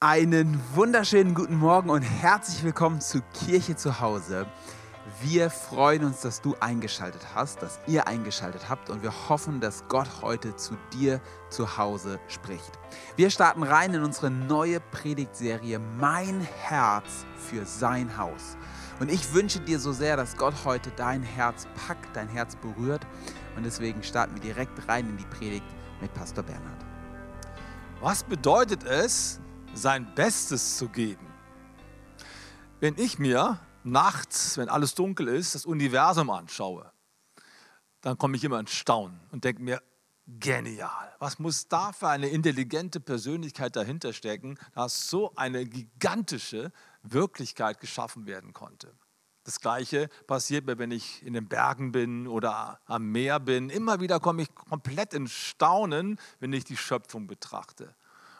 Einen 0.00 0.60
wunderschönen 0.74 1.32
guten 1.32 1.56
Morgen 1.56 1.88
und 1.88 2.02
herzlich 2.02 2.62
willkommen 2.62 3.00
zu 3.00 3.22
Kirche 3.32 3.76
zu 3.76 3.98
Hause. 3.98 4.44
Wir 5.22 5.48
freuen 5.48 6.04
uns, 6.04 6.20
dass 6.20 6.42
du 6.42 6.54
eingeschaltet 6.60 7.26
hast, 7.34 7.62
dass 7.62 7.80
ihr 7.86 8.06
eingeschaltet 8.06 8.68
habt 8.68 8.90
und 8.90 9.02
wir 9.02 9.30
hoffen, 9.30 9.58
dass 9.58 9.88
Gott 9.88 10.06
heute 10.20 10.54
zu 10.54 10.76
dir 10.92 11.22
zu 11.48 11.78
Hause 11.78 12.20
spricht. 12.28 12.72
Wir 13.16 13.30
starten 13.30 13.62
rein 13.62 13.94
in 13.94 14.04
unsere 14.04 14.30
neue 14.30 14.80
Predigtserie 14.80 15.78
Mein 15.78 16.42
Herz 16.42 17.24
für 17.34 17.64
sein 17.64 18.18
Haus. 18.18 18.58
Und 19.00 19.10
ich 19.10 19.32
wünsche 19.32 19.60
dir 19.60 19.78
so 19.78 19.92
sehr, 19.92 20.18
dass 20.18 20.36
Gott 20.36 20.66
heute 20.66 20.90
dein 20.96 21.22
Herz 21.22 21.66
packt, 21.86 22.14
dein 22.14 22.28
Herz 22.28 22.54
berührt 22.56 23.06
und 23.56 23.64
deswegen 23.64 24.02
starten 24.02 24.34
wir 24.34 24.42
direkt 24.42 24.86
rein 24.90 25.08
in 25.08 25.16
die 25.16 25.24
Predigt 25.24 25.74
mit 26.02 26.12
Pastor 26.12 26.44
Bernhard. 26.44 26.84
Was 28.02 28.22
bedeutet 28.22 28.84
es, 28.84 29.40
sein 29.76 30.14
Bestes 30.14 30.78
zu 30.78 30.88
geben? 30.88 31.26
Wenn 32.80 32.96
ich 32.98 33.18
mir 33.18 33.60
nachts, 33.84 34.56
wenn 34.58 34.68
alles 34.68 34.94
dunkel 34.94 35.28
ist, 35.28 35.54
das 35.54 35.66
Universum 35.66 36.30
anschaue, 36.30 36.90
dann 38.00 38.18
komme 38.18 38.36
ich 38.36 38.44
immer 38.44 38.58
in 38.60 38.66
Staunen 38.66 39.20
und 39.30 39.44
denke 39.44 39.62
mir, 39.62 39.82
genial. 40.26 41.14
Was 41.18 41.38
muss 41.38 41.68
da 41.68 41.92
für 41.92 42.08
eine 42.08 42.28
intelligente 42.28 43.00
Persönlichkeit 43.00 43.76
dahinter 43.76 44.12
stecken, 44.12 44.58
dass 44.74 45.08
so 45.08 45.34
eine 45.36 45.64
gigantische 45.66 46.72
Wirklichkeit 47.02 47.80
geschaffen 47.80 48.26
werden 48.26 48.52
konnte? 48.52 48.92
Das 49.44 49.60
Gleiche 49.60 50.08
passiert 50.26 50.66
mir, 50.66 50.76
wenn 50.78 50.90
ich 50.90 51.24
in 51.24 51.32
den 51.32 51.48
Bergen 51.48 51.92
bin 51.92 52.26
oder 52.26 52.80
am 52.86 53.12
Meer 53.12 53.38
bin. 53.38 53.70
Immer 53.70 54.00
wieder 54.00 54.18
komme 54.18 54.42
ich 54.42 54.52
komplett 54.54 55.14
in 55.14 55.28
Staunen, 55.28 56.18
wenn 56.40 56.52
ich 56.52 56.64
die 56.64 56.76
Schöpfung 56.76 57.28
betrachte. 57.28 57.94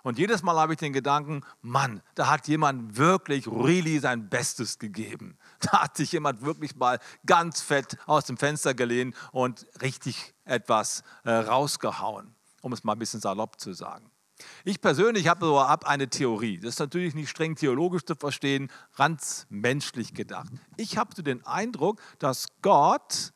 Und 0.07 0.21
jedes 0.21 0.45
Mal 0.45 0.55
habe 0.55 0.75
ich 0.75 0.79
den 0.79 0.93
Gedanken, 0.93 1.43
Mann, 1.63 2.01
da 2.15 2.29
hat 2.29 2.47
jemand 2.47 2.97
wirklich 2.97 3.49
really 3.49 3.99
sein 3.99 4.29
Bestes 4.29 4.79
gegeben. 4.79 5.37
Da 5.59 5.83
hat 5.83 5.97
sich 5.97 6.13
jemand 6.13 6.43
wirklich 6.43 6.77
mal 6.77 7.01
ganz 7.25 7.61
fett 7.61 7.99
aus 8.07 8.25
dem 8.25 8.37
Fenster 8.37 8.73
gelehnt 8.73 9.17
und 9.33 9.67
richtig 9.83 10.35
etwas 10.45 11.03
äh, 11.25 11.33
rausgehauen, 11.33 12.37
um 12.63 12.73
es 12.73 12.85
mal 12.85 12.93
ein 12.93 13.01
bisschen 13.01 13.21
salopp 13.21 13.59
zu 13.59 13.73
sagen. 13.73 14.09
Ich 14.65 14.81
persönlich 14.81 15.27
habe 15.27 15.45
so 15.45 15.59
ab 15.59 15.89
eine 15.89 16.09
Theorie. 16.09 16.61
Das 16.61 16.75
ist 16.75 16.79
natürlich 16.79 17.17
nicht 17.17 17.29
streng 17.29 17.57
theologisch 17.57 18.05
zu 18.05 18.15
verstehen, 18.15 18.71
ganz 18.97 19.49
menschlich 19.49 20.15
gedacht. 20.15 20.53
Ich 20.77 20.99
habe 20.99 21.17
so 21.17 21.23
den 21.23 21.45
Eindruck, 21.45 22.01
dass 22.21 22.47
Gott 22.63 23.33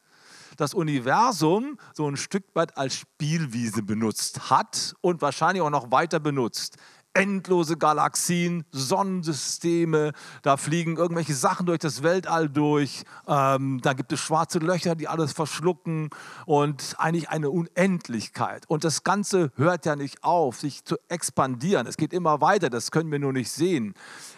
das 0.61 0.75
Universum 0.75 1.79
so 1.95 2.09
ein 2.09 2.17
Stück 2.17 2.45
weit 2.55 2.77
als 2.77 2.95
Spielwiese 2.95 3.83
benutzt 3.83 4.51
hat 4.51 4.95
und 5.01 5.23
wahrscheinlich 5.23 5.63
auch 5.63 5.71
noch 5.71 5.91
weiter 5.91 6.21
benutzt 6.21 6.77
endlose 7.15 7.77
Galaxien, 7.77 8.65
Sonnensysteme, 8.71 10.13
da 10.43 10.57
fliegen 10.57 10.97
irgendwelche 10.97 11.35
Sachen 11.35 11.67
durch 11.67 11.81
das 11.81 12.03
Weltall 12.03 12.49
durch, 12.49 13.03
ähm, 13.27 13.81
da 13.83 13.95
gibt 13.95 14.13
es 14.13 14.21
schwarze 14.21 14.59
Löcher, 14.59 14.95
die 14.95 15.09
alles 15.09 15.33
verschlucken 15.33 16.11
und 16.47 16.95
eigentlich 16.99 17.29
eine 17.29 17.51
Unendlichkeit. 17.51 18.65
Und 18.69 18.85
das 18.85 19.03
Ganze 19.03 19.51
hört 19.57 19.87
ja 19.87 19.97
nicht 19.97 20.23
auf, 20.23 20.61
sich 20.61 20.85
zu 20.85 20.97
expandieren. 21.09 21.87
Es 21.87 21.97
geht 21.97 22.13
immer 22.13 22.41
weiter, 22.41 22.71
das 22.71 22.91
können 22.91 23.11
wir 23.11 23.19
nur 23.19 23.33
nicht 23.33 23.51
sehen. 23.51 23.95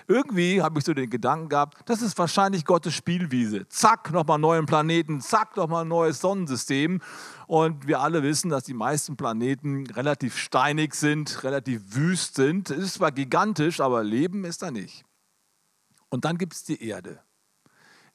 Irgendwie 0.08 0.62
habe 0.62 0.78
ich 0.78 0.84
so 0.84 0.94
den 0.94 1.10
Gedanken 1.10 1.48
gehabt, 1.48 1.88
das 1.88 2.02
ist 2.02 2.18
wahrscheinlich 2.18 2.64
Gottes 2.64 2.94
Spielwiese. 2.94 3.68
Zack, 3.68 4.12
nochmal 4.12 4.38
neuen 4.38 4.66
Planeten, 4.66 5.20
zack, 5.20 5.56
nochmal 5.56 5.84
neues 5.84 6.20
Sonnensystem. 6.20 7.00
Und 7.46 7.86
wir 7.86 8.00
alle 8.00 8.22
wissen, 8.22 8.50
dass 8.50 8.64
die 8.64 8.74
meisten 8.74 9.16
Planeten 9.16 9.86
relativ 9.88 10.36
steinig 10.36 10.94
sind, 10.94 11.44
relativ 11.44 11.94
wüst 11.94 12.34
sind. 12.34 12.70
Es 12.70 12.78
ist 12.78 12.94
zwar 12.94 13.12
gigantisch, 13.12 13.80
aber 13.80 14.02
Leben 14.02 14.44
ist 14.44 14.62
da 14.62 14.70
nicht. 14.70 15.04
Und 16.08 16.24
dann 16.24 16.38
gibt 16.38 16.54
es 16.54 16.64
die 16.64 16.82
Erde. 16.82 17.20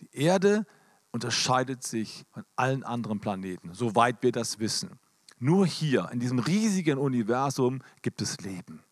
Die 0.02 0.16
Erde 0.16 0.66
unterscheidet 1.12 1.84
sich 1.84 2.26
von 2.32 2.44
allen 2.56 2.84
anderen 2.84 3.20
Planeten, 3.20 3.74
soweit 3.74 4.22
wir 4.22 4.32
das 4.32 4.60
wissen. 4.60 5.00
Nur 5.40 5.66
hier, 5.66 6.10
in 6.12 6.20
diesem 6.20 6.40
riesigen 6.40 6.98
Universum, 6.98 7.82
gibt 8.02 8.22
es 8.22 8.40
Leben. 8.42 8.84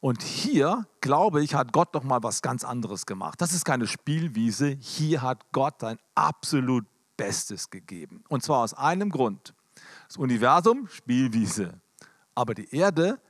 Und 0.00 0.22
hier, 0.22 0.86
glaube 1.00 1.42
ich, 1.42 1.54
hat 1.54 1.72
Gott 1.72 1.94
doch 1.94 2.02
mal 2.02 2.22
was 2.22 2.42
ganz 2.42 2.64
anderes 2.64 3.06
gemacht. 3.06 3.40
Das 3.40 3.52
ist 3.52 3.64
keine 3.64 3.86
Spielwiese. 3.86 4.68
Hier 4.68 5.22
hat 5.22 5.52
Gott 5.52 5.80
sein 5.80 5.98
absolut 6.14 6.86
Bestes 7.16 7.70
gegeben. 7.70 8.22
Und 8.28 8.42
zwar 8.42 8.62
aus 8.62 8.74
einem 8.74 9.10
Grund. 9.10 9.54
Das 10.08 10.16
Universum, 10.16 10.88
Spielwiese. 10.88 11.80
Aber 12.34 12.54
die 12.54 12.74
Erde 12.74 13.20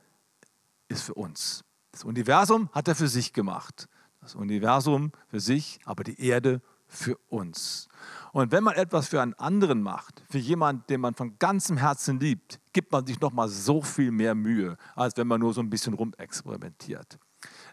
ist 0.87 1.03
für 1.03 1.13
uns. 1.13 1.63
Das 1.91 2.03
Universum 2.03 2.69
hat 2.73 2.87
er 2.87 2.95
für 2.95 3.07
sich 3.07 3.33
gemacht. 3.33 3.87
Das 4.21 4.35
Universum 4.35 5.11
für 5.27 5.39
sich, 5.39 5.79
aber 5.85 6.03
die 6.03 6.19
Erde 6.21 6.61
für 6.87 7.17
uns. 7.29 7.87
Und 8.31 8.51
wenn 8.51 8.63
man 8.63 8.75
etwas 8.75 9.07
für 9.07 9.21
einen 9.21 9.33
anderen 9.35 9.81
macht, 9.81 10.23
für 10.29 10.37
jemanden, 10.37 10.83
den 10.89 11.01
man 11.01 11.15
von 11.15 11.37
ganzem 11.39 11.77
Herzen 11.77 12.19
liebt, 12.19 12.59
gibt 12.73 12.91
man 12.91 13.05
sich 13.05 13.19
noch 13.19 13.31
mal 13.31 13.49
so 13.49 13.81
viel 13.81 14.11
mehr 14.11 14.35
Mühe, 14.35 14.77
als 14.95 15.17
wenn 15.17 15.27
man 15.27 15.39
nur 15.39 15.53
so 15.53 15.61
ein 15.61 15.69
bisschen 15.69 15.93
rumexperimentiert. 15.93 17.19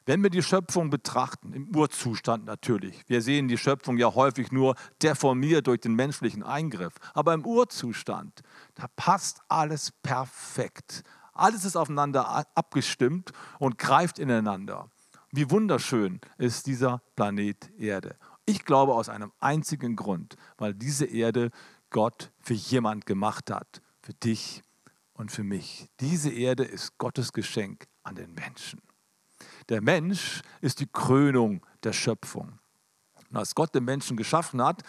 Wenn 0.07 0.23
wir 0.23 0.31
die 0.31 0.43
Schöpfung 0.43 0.91
betrachten, 0.91 1.53
im 1.55 1.75
Urzustand 1.75 2.45
natürlich, 2.45 3.03
wir 3.07 3.23
sehen 3.23 3.49
die 3.49 3.57
Schöpfung 3.57 3.97
ja 3.97 4.15
häufig 4.15 4.53
nur 4.53 4.75
deformiert 5.03 5.67
durch 5.67 5.81
den 5.81 5.95
menschlichen 5.95 6.43
Eingriff, 6.43 6.95
aber 7.15 7.33
im 7.33 7.47
Urzustand, 7.47 8.43
da 8.75 8.87
passt 8.97 9.41
alles 9.49 9.93
perfekt. 10.03 11.03
Alles 11.33 11.65
ist 11.65 11.77
aufeinander 11.77 12.47
abgestimmt 12.55 13.33
und 13.59 13.79
greift 13.79 14.19
ineinander. 14.19 14.91
Wie 15.33 15.51
wunderschön 15.51 16.21
ist 16.39 16.67
dieser 16.67 17.03
Planet 17.17 17.71
Erde. 17.77 18.17
Ich 18.47 18.65
glaube 18.65 18.95
aus 18.95 19.09
einem 19.09 19.33
einzigen 19.41 19.97
Grund, 19.97 20.37
weil 20.59 20.75
diese 20.75 21.07
Erde 21.07 21.51
Gott 21.91 22.33
für 22.41 22.55
jemand 22.55 23.07
gemacht 23.07 23.51
hat, 23.51 23.81
für 24.03 24.15
dich 24.15 24.63
und 25.15 25.33
für 25.33 25.45
mich. 25.45 25.89
Diese 26.01 26.31
Erde 26.31 26.65
ist 26.65 26.99
Gottes 26.99 27.33
Geschenk 27.33 27.87
an 28.03 28.17
den 28.17 28.35
Menschen. 28.35 28.83
Der 29.69 29.81
Mensch 29.81 30.43
ist 30.61 30.81
die 30.81 30.87
Krönung 30.87 31.65
der 31.83 31.93
Schöpfung. 31.93 32.59
Und 33.31 33.39
als 33.39 33.55
Gott 33.55 33.75
den 33.75 33.85
Menschen 33.85 34.17
geschaffen 34.17 34.63
hat, 34.63 34.83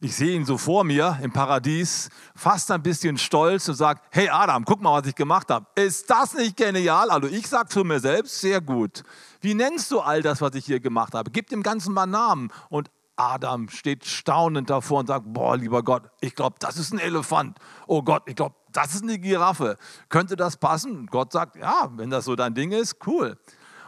ich 0.00 0.14
sehe 0.16 0.34
ihn 0.34 0.46
so 0.46 0.56
vor 0.56 0.84
mir 0.84 1.18
im 1.22 1.32
Paradies, 1.32 2.08
fast 2.34 2.70
ein 2.70 2.82
bisschen 2.82 3.18
stolz 3.18 3.68
und 3.68 3.74
sagt, 3.74 4.06
hey 4.10 4.28
Adam, 4.30 4.64
guck 4.64 4.80
mal, 4.80 4.98
was 4.98 5.08
ich 5.08 5.14
gemacht 5.14 5.50
habe. 5.50 5.66
Ist 5.74 6.08
das 6.08 6.32
nicht 6.34 6.56
genial? 6.56 7.10
Also 7.10 7.28
ich 7.28 7.46
sage 7.46 7.68
zu 7.68 7.84
mir 7.84 8.00
selbst, 8.00 8.40
sehr 8.40 8.60
gut. 8.60 9.02
Wie 9.42 9.54
nennst 9.54 9.90
du 9.90 10.00
all 10.00 10.22
das, 10.22 10.40
was 10.40 10.54
ich 10.54 10.64
hier 10.64 10.80
gemacht 10.80 11.12
habe? 11.14 11.30
Gib 11.30 11.48
dem 11.48 11.62
Ganzen 11.62 11.92
mal 11.92 12.06
Namen. 12.06 12.50
Und 12.70 12.90
Adam 13.20 13.68
steht 13.68 14.06
staunend 14.06 14.70
davor 14.70 15.00
und 15.00 15.06
sagt, 15.06 15.26
boah, 15.28 15.54
lieber 15.54 15.82
Gott, 15.82 16.10
ich 16.20 16.34
glaube, 16.34 16.56
das 16.58 16.78
ist 16.78 16.92
ein 16.92 16.98
Elefant. 16.98 17.58
Oh 17.86 18.02
Gott, 18.02 18.22
ich 18.26 18.34
glaube, 18.34 18.54
das 18.72 18.94
ist 18.94 19.02
eine 19.02 19.18
Giraffe. 19.18 19.76
Könnte 20.08 20.36
das 20.36 20.56
passen? 20.56 21.06
Gott 21.06 21.32
sagt, 21.32 21.56
ja, 21.56 21.90
wenn 21.96 22.08
das 22.08 22.24
so 22.24 22.34
dein 22.34 22.54
Ding 22.54 22.72
ist, 22.72 22.96
cool. 23.06 23.38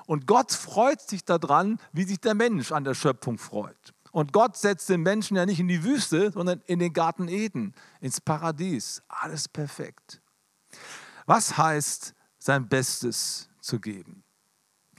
Und 0.06 0.26
Gott 0.26 0.52
freut 0.52 1.00
sich 1.00 1.24
daran, 1.24 1.78
wie 1.92 2.04
sich 2.04 2.20
der 2.20 2.34
Mensch 2.34 2.72
an 2.72 2.84
der 2.84 2.92
Schöpfung 2.92 3.38
freut. 3.38 3.94
Und 4.10 4.34
Gott 4.34 4.58
setzt 4.58 4.90
den 4.90 5.00
Menschen 5.00 5.38
ja 5.38 5.46
nicht 5.46 5.60
in 5.60 5.68
die 5.68 5.82
Wüste, 5.82 6.30
sondern 6.32 6.60
in 6.66 6.78
den 6.78 6.92
Garten 6.92 7.28
Eden, 7.28 7.74
ins 8.00 8.20
Paradies. 8.20 9.02
Alles 9.08 9.48
perfekt. 9.48 10.20
Was 11.24 11.56
heißt, 11.56 12.14
sein 12.38 12.68
Bestes 12.68 13.48
zu 13.60 13.80
geben? 13.80 14.21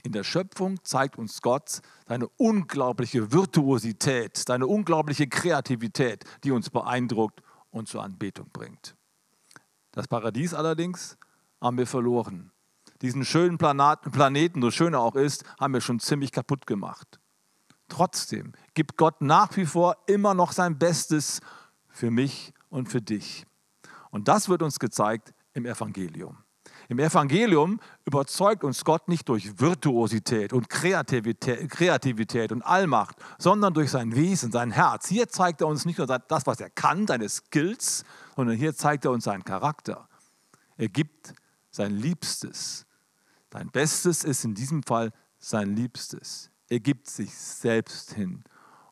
In 0.04 0.12
der 0.12 0.22
Schöpfung 0.22 0.78
zeigt 0.84 1.18
uns 1.18 1.42
Gott 1.42 1.80
seine 2.06 2.28
unglaubliche 2.36 3.32
Virtuosität, 3.32 4.36
seine 4.36 4.68
unglaubliche 4.68 5.26
Kreativität, 5.26 6.24
die 6.44 6.52
uns 6.52 6.70
beeindruckt 6.70 7.42
und 7.70 7.88
zur 7.88 8.04
Anbetung 8.04 8.48
bringt. 8.52 8.94
Das 9.90 10.06
Paradies 10.06 10.54
allerdings 10.54 11.18
haben 11.60 11.78
wir 11.78 11.86
verloren 11.86 12.52
diesen 13.04 13.24
schönen 13.24 13.58
Planeten, 13.58 14.62
so 14.62 14.70
schön 14.70 14.94
er 14.94 15.00
auch 15.00 15.14
ist, 15.14 15.44
haben 15.60 15.74
wir 15.74 15.82
schon 15.82 16.00
ziemlich 16.00 16.32
kaputt 16.32 16.66
gemacht. 16.66 17.20
Trotzdem 17.88 18.52
gibt 18.72 18.96
Gott 18.96 19.20
nach 19.20 19.54
wie 19.56 19.66
vor 19.66 19.96
immer 20.06 20.32
noch 20.32 20.52
sein 20.52 20.78
Bestes 20.78 21.40
für 21.88 22.10
mich 22.10 22.54
und 22.70 22.88
für 22.88 23.02
dich. 23.02 23.46
Und 24.10 24.28
das 24.28 24.48
wird 24.48 24.62
uns 24.62 24.78
gezeigt 24.78 25.34
im 25.52 25.66
Evangelium. 25.66 26.43
Im 26.88 26.98
Evangelium 26.98 27.80
überzeugt 28.04 28.64
uns 28.64 28.84
Gott 28.84 29.08
nicht 29.08 29.28
durch 29.28 29.58
Virtuosität 29.58 30.52
und 30.52 30.68
Kreativität, 30.68 31.70
Kreativität, 31.70 32.52
und 32.52 32.62
Allmacht, 32.62 33.16
sondern 33.38 33.72
durch 33.74 33.90
sein 33.90 34.14
Wesen, 34.14 34.52
sein 34.52 34.70
Herz. 34.70 35.08
Hier 35.08 35.28
zeigt 35.28 35.60
er 35.60 35.66
uns 35.66 35.84
nicht 35.84 35.98
nur 35.98 36.06
das, 36.06 36.46
was 36.46 36.60
er 36.60 36.70
kann, 36.70 37.06
seine 37.06 37.28
Skills, 37.28 38.04
sondern 38.36 38.56
hier 38.56 38.74
zeigt 38.74 39.04
er 39.04 39.10
uns 39.12 39.24
seinen 39.24 39.44
Charakter. 39.44 40.08
Er 40.76 40.88
gibt 40.88 41.34
sein 41.70 41.96
Liebstes 41.96 42.86
Sein 43.52 43.70
Bestes 43.70 44.24
ist 44.24 44.44
in 44.44 44.54
diesem 44.54 44.82
Fall 44.82 45.12
sein 45.38 45.76
Liebstes. 45.76 46.50
Er 46.68 46.80
gibt 46.80 47.08
sich 47.08 47.32
selbst 47.32 48.12
hin, 48.12 48.42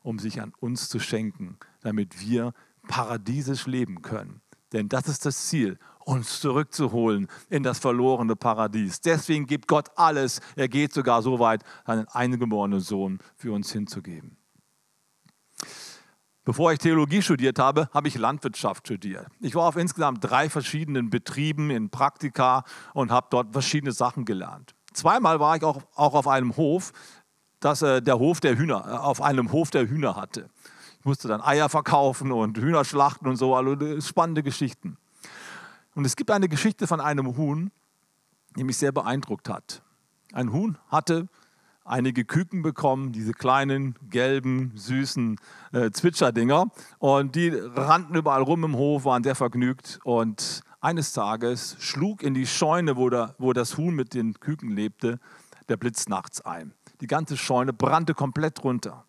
um 0.03 0.19
sich 0.19 0.41
an 0.41 0.53
uns 0.59 0.87
zu 0.87 0.99
schenken, 0.99 1.57
damit 1.81 2.21
wir 2.21 2.53
paradiesisch 2.87 3.67
leben 3.67 4.01
können. 4.01 4.41
Denn 4.71 4.89
das 4.89 5.07
ist 5.07 5.25
das 5.25 5.47
Ziel. 5.47 5.77
Uns 6.05 6.39
zurückzuholen 6.39 7.27
in 7.49 7.63
das 7.63 7.79
verlorene 7.79 8.35
Paradies. 8.35 9.01
Deswegen 9.01 9.45
gibt 9.45 9.67
Gott 9.67 9.89
alles. 9.95 10.41
Er 10.55 10.67
geht 10.67 10.93
sogar 10.93 11.21
so 11.21 11.39
weit, 11.39 11.63
seinen 11.85 12.07
eingeborenen 12.07 12.79
Sohn 12.79 13.19
für 13.35 13.51
uns 13.51 13.71
hinzugeben. 13.71 14.37
Bevor 16.45 16.73
ich 16.73 16.79
Theologie 16.79 17.21
studiert 17.21 17.57
habe, 17.57 17.87
habe 17.93 18.09
ich 18.09 18.17
Landwirtschaft 18.17 18.85
studiert. 18.85 19.27
Ich 19.39 19.55
war 19.55 19.63
auf 19.63 19.77
insgesamt 19.77 20.23
drei 20.23 20.49
verschiedenen 20.49 21.09
Betrieben 21.09 21.69
in 21.69 21.89
Praktika 21.89 22.65
und 22.93 23.11
habe 23.11 23.27
dort 23.29 23.53
verschiedene 23.53 23.93
Sachen 23.93 24.25
gelernt. 24.25 24.75
Zweimal 24.91 25.39
war 25.39 25.55
ich 25.55 25.63
auch, 25.63 25.81
auch 25.95 26.13
auf 26.13 26.27
einem 26.27 26.57
Hof, 26.57 26.91
das 27.61 27.81
äh, 27.81 28.01
der 28.01 28.19
Hof 28.19 28.41
der 28.41 28.57
Hühner, 28.57 28.83
äh, 28.85 28.91
auf 28.91 29.21
einem 29.21 29.53
Hof 29.53 29.71
der 29.71 29.87
Hühner 29.87 30.17
hatte. 30.17 30.49
Ich 30.99 31.05
musste 31.05 31.29
dann 31.29 31.41
Eier 31.41 31.69
verkaufen 31.69 32.33
und 32.33 32.57
Hühner 32.57 32.83
schlachten 32.83 33.27
und 33.27 33.37
so, 33.37 33.55
also 33.55 34.01
spannende 34.01 34.43
Geschichten. 34.43 34.97
Und 35.95 36.05
es 36.05 36.15
gibt 36.15 36.31
eine 36.31 36.49
Geschichte 36.49 36.87
von 36.87 36.99
einem 36.99 37.37
Huhn, 37.37 37.71
die 38.57 38.63
mich 38.63 38.77
sehr 38.77 38.91
beeindruckt 38.91 39.49
hat. 39.49 39.83
Ein 40.31 40.51
Huhn 40.51 40.77
hatte 40.87 41.27
einige 41.85 42.25
Küken 42.25 42.61
bekommen, 42.61 43.11
diese 43.11 43.33
kleinen, 43.33 43.95
gelben, 44.09 44.71
süßen 44.75 45.37
äh, 45.73 45.91
Zwitscherdinger. 45.91 46.71
Und 46.99 47.35
die 47.35 47.49
rannten 47.49 48.15
überall 48.15 48.41
rum 48.41 48.63
im 48.63 48.75
Hof, 48.75 49.05
waren 49.05 49.23
sehr 49.23 49.35
vergnügt. 49.35 49.99
Und 50.03 50.61
eines 50.81 51.13
Tages 51.13 51.75
schlug 51.79 52.23
in 52.23 52.33
die 52.33 52.47
Scheune, 52.47 52.97
wo, 52.97 53.09
der, 53.09 53.35
wo 53.37 53.53
das 53.53 53.77
Huhn 53.77 53.93
mit 53.93 54.13
den 54.13 54.39
Küken 54.39 54.71
lebte, 54.71 55.19
der 55.69 55.77
Blitz 55.77 56.07
nachts 56.07 56.41
ein. 56.41 56.73
Die 57.01 57.07
ganze 57.07 57.37
Scheune 57.37 57.73
brannte 57.73 58.13
komplett 58.13 58.63
runter. 58.63 59.05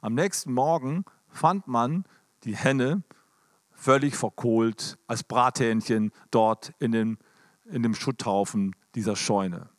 Am 0.00 0.14
nächsten 0.14 0.52
Morgen 0.52 1.04
fand 1.28 1.66
man 1.66 2.04
die 2.44 2.56
Henne 2.56 3.02
völlig 3.80 4.14
verkohlt 4.14 4.98
als 5.06 5.24
Brathähnchen 5.24 6.12
dort 6.30 6.72
in 6.78 6.92
dem, 6.92 7.18
in 7.64 7.82
dem 7.82 7.94
Schutthaufen 7.94 8.76
dieser 8.94 9.16
Scheune. 9.16 9.70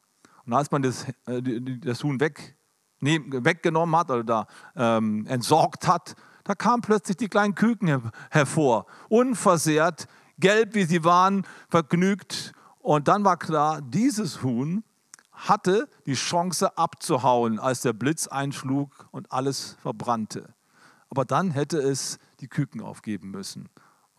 Und 0.46 0.54
als 0.54 0.72
man 0.72 0.82
das, 0.82 1.06
äh, 1.28 1.42
das 1.80 2.04
Huhn 2.04 2.20
weg, 2.20 2.58
nee, 3.00 3.22
weggenommen 3.26 3.96
hat 3.96 4.10
oder 4.10 4.24
da 4.24 4.48
ähm, 4.76 5.28
entsorgt 5.28 5.88
hat, 5.88 6.16
da 6.44 6.56
kamen 6.56 6.82
plötzlich 6.82 7.18
die 7.18 7.30
kleinen 7.30 7.54
Küken 7.54 8.12
hervor, 8.32 8.88
unversehrt, 9.10 10.08
gelb 10.40 10.74
wie 10.74 10.86
sie 10.86 11.04
waren, 11.04 11.46
vergnügt. 11.70 12.54
Und 12.80 13.08
dann 13.08 13.24
war 13.24 13.38
klar, 13.38 13.82
dieses 13.82 14.42
Huhn 14.42 14.84
hatte 15.32 15.88
die 16.08 16.16
Chance 16.16 16.76
abzuhauen, 16.76 17.60
als 17.60 17.82
der 17.82 17.94
Blitz 17.94 18.28
einschlug 18.28 19.08
und 19.12 19.32
alles 19.32 19.78
verbrannte. 19.80 20.56
Aber 21.10 21.24
dann 21.26 21.52
hätte 21.52 21.78
es 21.78 22.18
die 22.40 22.48
Küken 22.48 22.82
aufgeben 22.82 23.30
müssen. 23.30 23.70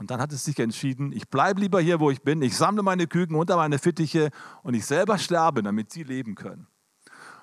Und 0.02 0.10
dann 0.10 0.20
hat 0.20 0.32
es 0.32 0.44
sich 0.44 0.58
entschieden, 0.58 1.12
ich 1.12 1.28
bleibe 1.28 1.60
lieber 1.60 1.80
hier, 1.80 2.00
wo 2.00 2.10
ich 2.10 2.22
bin, 2.22 2.42
ich 2.42 2.56
sammle 2.56 2.82
meine 2.82 3.06
Küken 3.06 3.36
unter 3.36 3.54
meine 3.54 3.78
Fittiche 3.78 4.30
und 4.64 4.74
ich 4.74 4.84
selber 4.84 5.16
sterbe, 5.16 5.62
damit 5.62 5.92
sie 5.92 6.02
leben 6.02 6.34
können. 6.34 6.66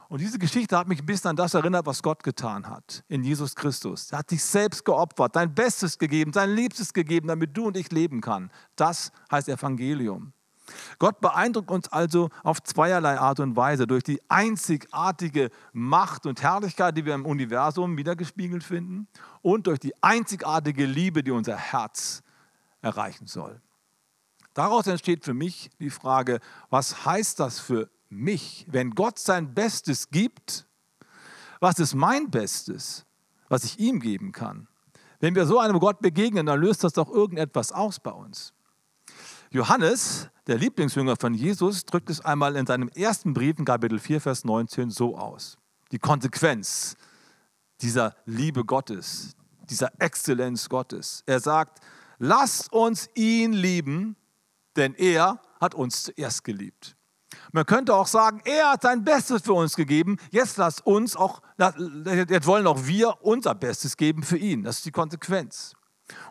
Und 0.10 0.20
diese 0.20 0.38
Geschichte 0.38 0.78
hat 0.78 0.90
mich 0.90 1.00
ein 1.00 1.06
bisschen 1.06 1.30
an 1.30 1.36
das 1.38 1.54
erinnert, 1.54 1.86
was 1.86 2.04
Gott 2.04 2.22
getan 2.22 2.68
hat 2.68 3.06
in 3.08 3.24
Jesus 3.24 3.56
Christus. 3.56 4.12
Er 4.12 4.18
hat 4.18 4.30
sich 4.30 4.44
selbst 4.44 4.84
geopfert, 4.84 5.36
sein 5.36 5.56
Bestes 5.56 5.98
gegeben, 5.98 6.34
sein 6.34 6.54
Liebstes 6.54 6.92
gegeben, 6.92 7.30
damit 7.30 7.56
du 7.56 7.68
und 7.68 7.78
ich 7.78 7.94
leben 7.94 8.20
kann. 8.20 8.52
Das 8.76 9.14
heißt 9.32 9.48
Evangelium. 9.48 10.34
Gott 10.98 11.22
beeindruckt 11.22 11.72
uns 11.72 11.88
also 11.88 12.30
auf 12.44 12.62
zweierlei 12.62 13.18
Art 13.18 13.40
und 13.40 13.56
Weise 13.56 13.88
durch 13.88 14.04
die 14.04 14.20
einzigartige 14.28 15.50
Macht 15.72 16.26
und 16.26 16.42
Herrlichkeit, 16.42 16.98
die 16.98 17.06
wir 17.06 17.16
im 17.16 17.26
Universum 17.26 17.96
wiedergespiegelt 17.96 18.66
finden 18.66 19.08
und 19.42 19.68
durch 19.68 19.80
die 19.80 19.94
einzigartige 20.04 20.86
Liebe, 20.86 21.24
die 21.24 21.32
unser 21.32 21.56
Herz 21.56 22.22
erreichen 22.82 23.28
soll. 23.28 23.62
Daraus 24.54 24.88
entsteht 24.88 25.24
für 25.24 25.34
mich 25.34 25.70
die 25.80 25.90
Frage, 25.90 26.40
was 26.70 27.06
heißt 27.06 27.40
das 27.40 27.60
für 27.60 27.90
mich, 28.10 28.66
wenn 28.70 28.92
Gott 28.92 29.20
sein 29.20 29.54
Bestes 29.54 30.10
gibt? 30.10 30.66
Was 31.60 31.80
ist 31.80 31.94
mein 31.94 32.30
Bestes, 32.32 33.06
was 33.48 33.64
ich 33.64 33.80
ihm 33.80 34.00
geben 34.00 34.32
kann? 34.32 34.68
Wenn 35.20 35.36
wir 35.36 35.46
so 35.46 35.60
einem 35.60 35.80
Gott 35.80 36.00
begegnen, 36.00 36.46
dann 36.46 36.60
löst 36.60 36.84
das 36.84 36.94
doch 36.94 37.10
irgendetwas 37.10 37.72
aus 37.72 38.00
bei 38.00 38.12
uns. 38.12 38.54
Johannes, 39.52 40.30
der 40.48 40.58
Lieblingsjünger 40.58 41.16
von 41.20 41.34
Jesus, 41.34 41.84
drückt 41.86 42.10
es 42.10 42.22
einmal 42.22 42.56
in 42.56 42.66
seinem 42.66 42.90
ersten 42.90 43.34
Brief 43.34 43.58
in 43.60 43.66
Kapitel 43.66 44.00
4, 44.00 44.22
Vers 44.22 44.46
19 44.46 44.92
so 44.92 45.18
aus. 45.18 45.58
Die 45.92 46.00
Konsequenz 46.00 46.96
dieser 47.82 48.16
Liebe 48.26 48.66
Gottes, 48.66 49.36
dieser 49.70 49.92
Exzellenz 50.00 50.70
Gottes. 50.70 51.24
Er 51.26 51.40
sagt, 51.40 51.80
lasst 52.20 52.72
uns 52.72 53.10
ihn 53.16 53.54
lieben, 53.54 54.16
denn 54.76 54.94
er 54.94 55.42
hat 55.60 55.74
uns 55.74 56.04
zuerst 56.04 56.44
geliebt. 56.44 56.96
Man 57.52 57.66
könnte 57.66 57.96
auch 57.96 58.08
sagen, 58.08 58.42
er 58.46 58.72
hat 58.72 58.84
sein 58.84 59.04
Bestes 59.04 59.42
für 59.42 59.54
uns 59.54 59.76
gegeben. 59.76 60.18
Jetzt 60.32 60.58
lasst 60.58 60.86
uns 60.86 61.16
auch, 61.16 61.42
jetzt 61.58 62.46
wollen 62.46 62.68
auch 62.68 62.86
wir 62.86 63.24
unser 63.24 63.56
Bestes 63.56 63.98
geben 63.98 64.24
für 64.24 64.38
ihn. 64.38 64.64
Das 64.64 64.78
ist 64.78 64.86
die 64.86 64.92
Konsequenz. 64.92 65.74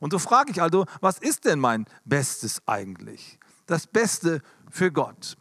Und 0.00 0.12
so 0.12 0.18
frage 0.18 0.50
ich 0.50 0.62
also, 0.62 0.86
was 1.00 1.18
ist 1.18 1.44
denn 1.44 1.58
mein 1.58 1.86
Bestes 2.04 2.62
eigentlich? 2.66 3.38
Das 3.66 3.86
Beste 3.86 4.42
für 4.70 4.90
Gott. 4.90 5.36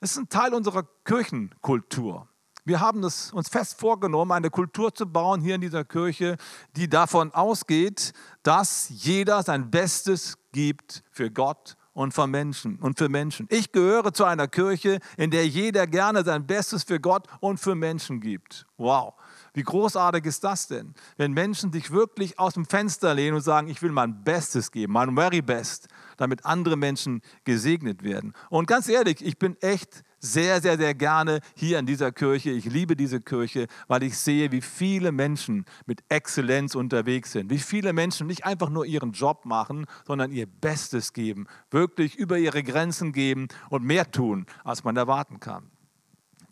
Das 0.00 0.12
ist 0.12 0.18
ein 0.18 0.28
Teil 0.28 0.54
unserer 0.54 0.84
Kirchenkultur. 1.04 2.27
Wir 2.68 2.80
haben 2.80 3.02
es 3.02 3.32
uns 3.32 3.48
fest 3.48 3.80
vorgenommen, 3.80 4.30
eine 4.30 4.50
Kultur 4.50 4.94
zu 4.94 5.06
bauen 5.06 5.40
hier 5.40 5.54
in 5.54 5.62
dieser 5.62 5.86
Kirche, 5.86 6.36
die 6.76 6.86
davon 6.86 7.32
ausgeht, 7.32 8.12
dass 8.42 8.90
jeder 8.90 9.42
sein 9.42 9.70
Bestes 9.70 10.36
gibt 10.52 11.02
für 11.10 11.30
Gott 11.30 11.78
und 11.94 12.12
für 12.12 12.26
Menschen 12.26 12.76
und 12.76 12.98
für 12.98 13.08
Menschen. 13.08 13.46
Ich 13.48 13.72
gehöre 13.72 14.12
zu 14.12 14.26
einer 14.26 14.48
Kirche, 14.48 14.98
in 15.16 15.30
der 15.30 15.48
jeder 15.48 15.86
gerne 15.86 16.22
sein 16.26 16.46
Bestes 16.46 16.84
für 16.84 17.00
Gott 17.00 17.26
und 17.40 17.58
für 17.58 17.74
Menschen 17.74 18.20
gibt. 18.20 18.66
Wow. 18.76 19.14
Wie 19.54 19.62
großartig 19.62 20.26
ist 20.26 20.44
das 20.44 20.68
denn, 20.68 20.92
wenn 21.16 21.32
Menschen 21.32 21.72
sich 21.72 21.90
wirklich 21.90 22.38
aus 22.38 22.52
dem 22.52 22.66
Fenster 22.66 23.14
lehnen 23.14 23.36
und 23.36 23.42
sagen, 23.42 23.68
ich 23.68 23.80
will 23.80 23.92
mein 23.92 24.24
Bestes 24.24 24.70
geben, 24.70 24.92
mein 24.92 25.16
very 25.16 25.40
best, 25.40 25.88
damit 26.18 26.44
andere 26.44 26.76
Menschen 26.76 27.22
gesegnet 27.44 28.02
werden. 28.02 28.34
Und 28.50 28.66
ganz 28.66 28.90
ehrlich, 28.90 29.24
ich 29.24 29.38
bin 29.38 29.56
echt 29.62 30.04
sehr, 30.20 30.60
sehr, 30.60 30.76
sehr 30.76 30.94
gerne 30.94 31.40
hier 31.54 31.78
in 31.78 31.86
dieser 31.86 32.12
Kirche. 32.12 32.50
Ich 32.50 32.64
liebe 32.64 32.96
diese 32.96 33.20
Kirche, 33.20 33.66
weil 33.86 34.02
ich 34.02 34.18
sehe, 34.18 34.52
wie 34.52 34.60
viele 34.60 35.12
Menschen 35.12 35.64
mit 35.86 36.02
Exzellenz 36.08 36.74
unterwegs 36.74 37.32
sind. 37.32 37.50
Wie 37.50 37.58
viele 37.58 37.92
Menschen 37.92 38.26
nicht 38.26 38.44
einfach 38.44 38.70
nur 38.70 38.86
ihren 38.86 39.12
Job 39.12 39.44
machen, 39.44 39.86
sondern 40.06 40.32
ihr 40.32 40.46
Bestes 40.46 41.12
geben, 41.12 41.46
wirklich 41.70 42.16
über 42.16 42.38
ihre 42.38 42.62
Grenzen 42.62 43.12
geben 43.12 43.48
und 43.70 43.84
mehr 43.84 44.10
tun, 44.10 44.46
als 44.64 44.84
man 44.84 44.96
erwarten 44.96 45.40
kann. 45.40 45.70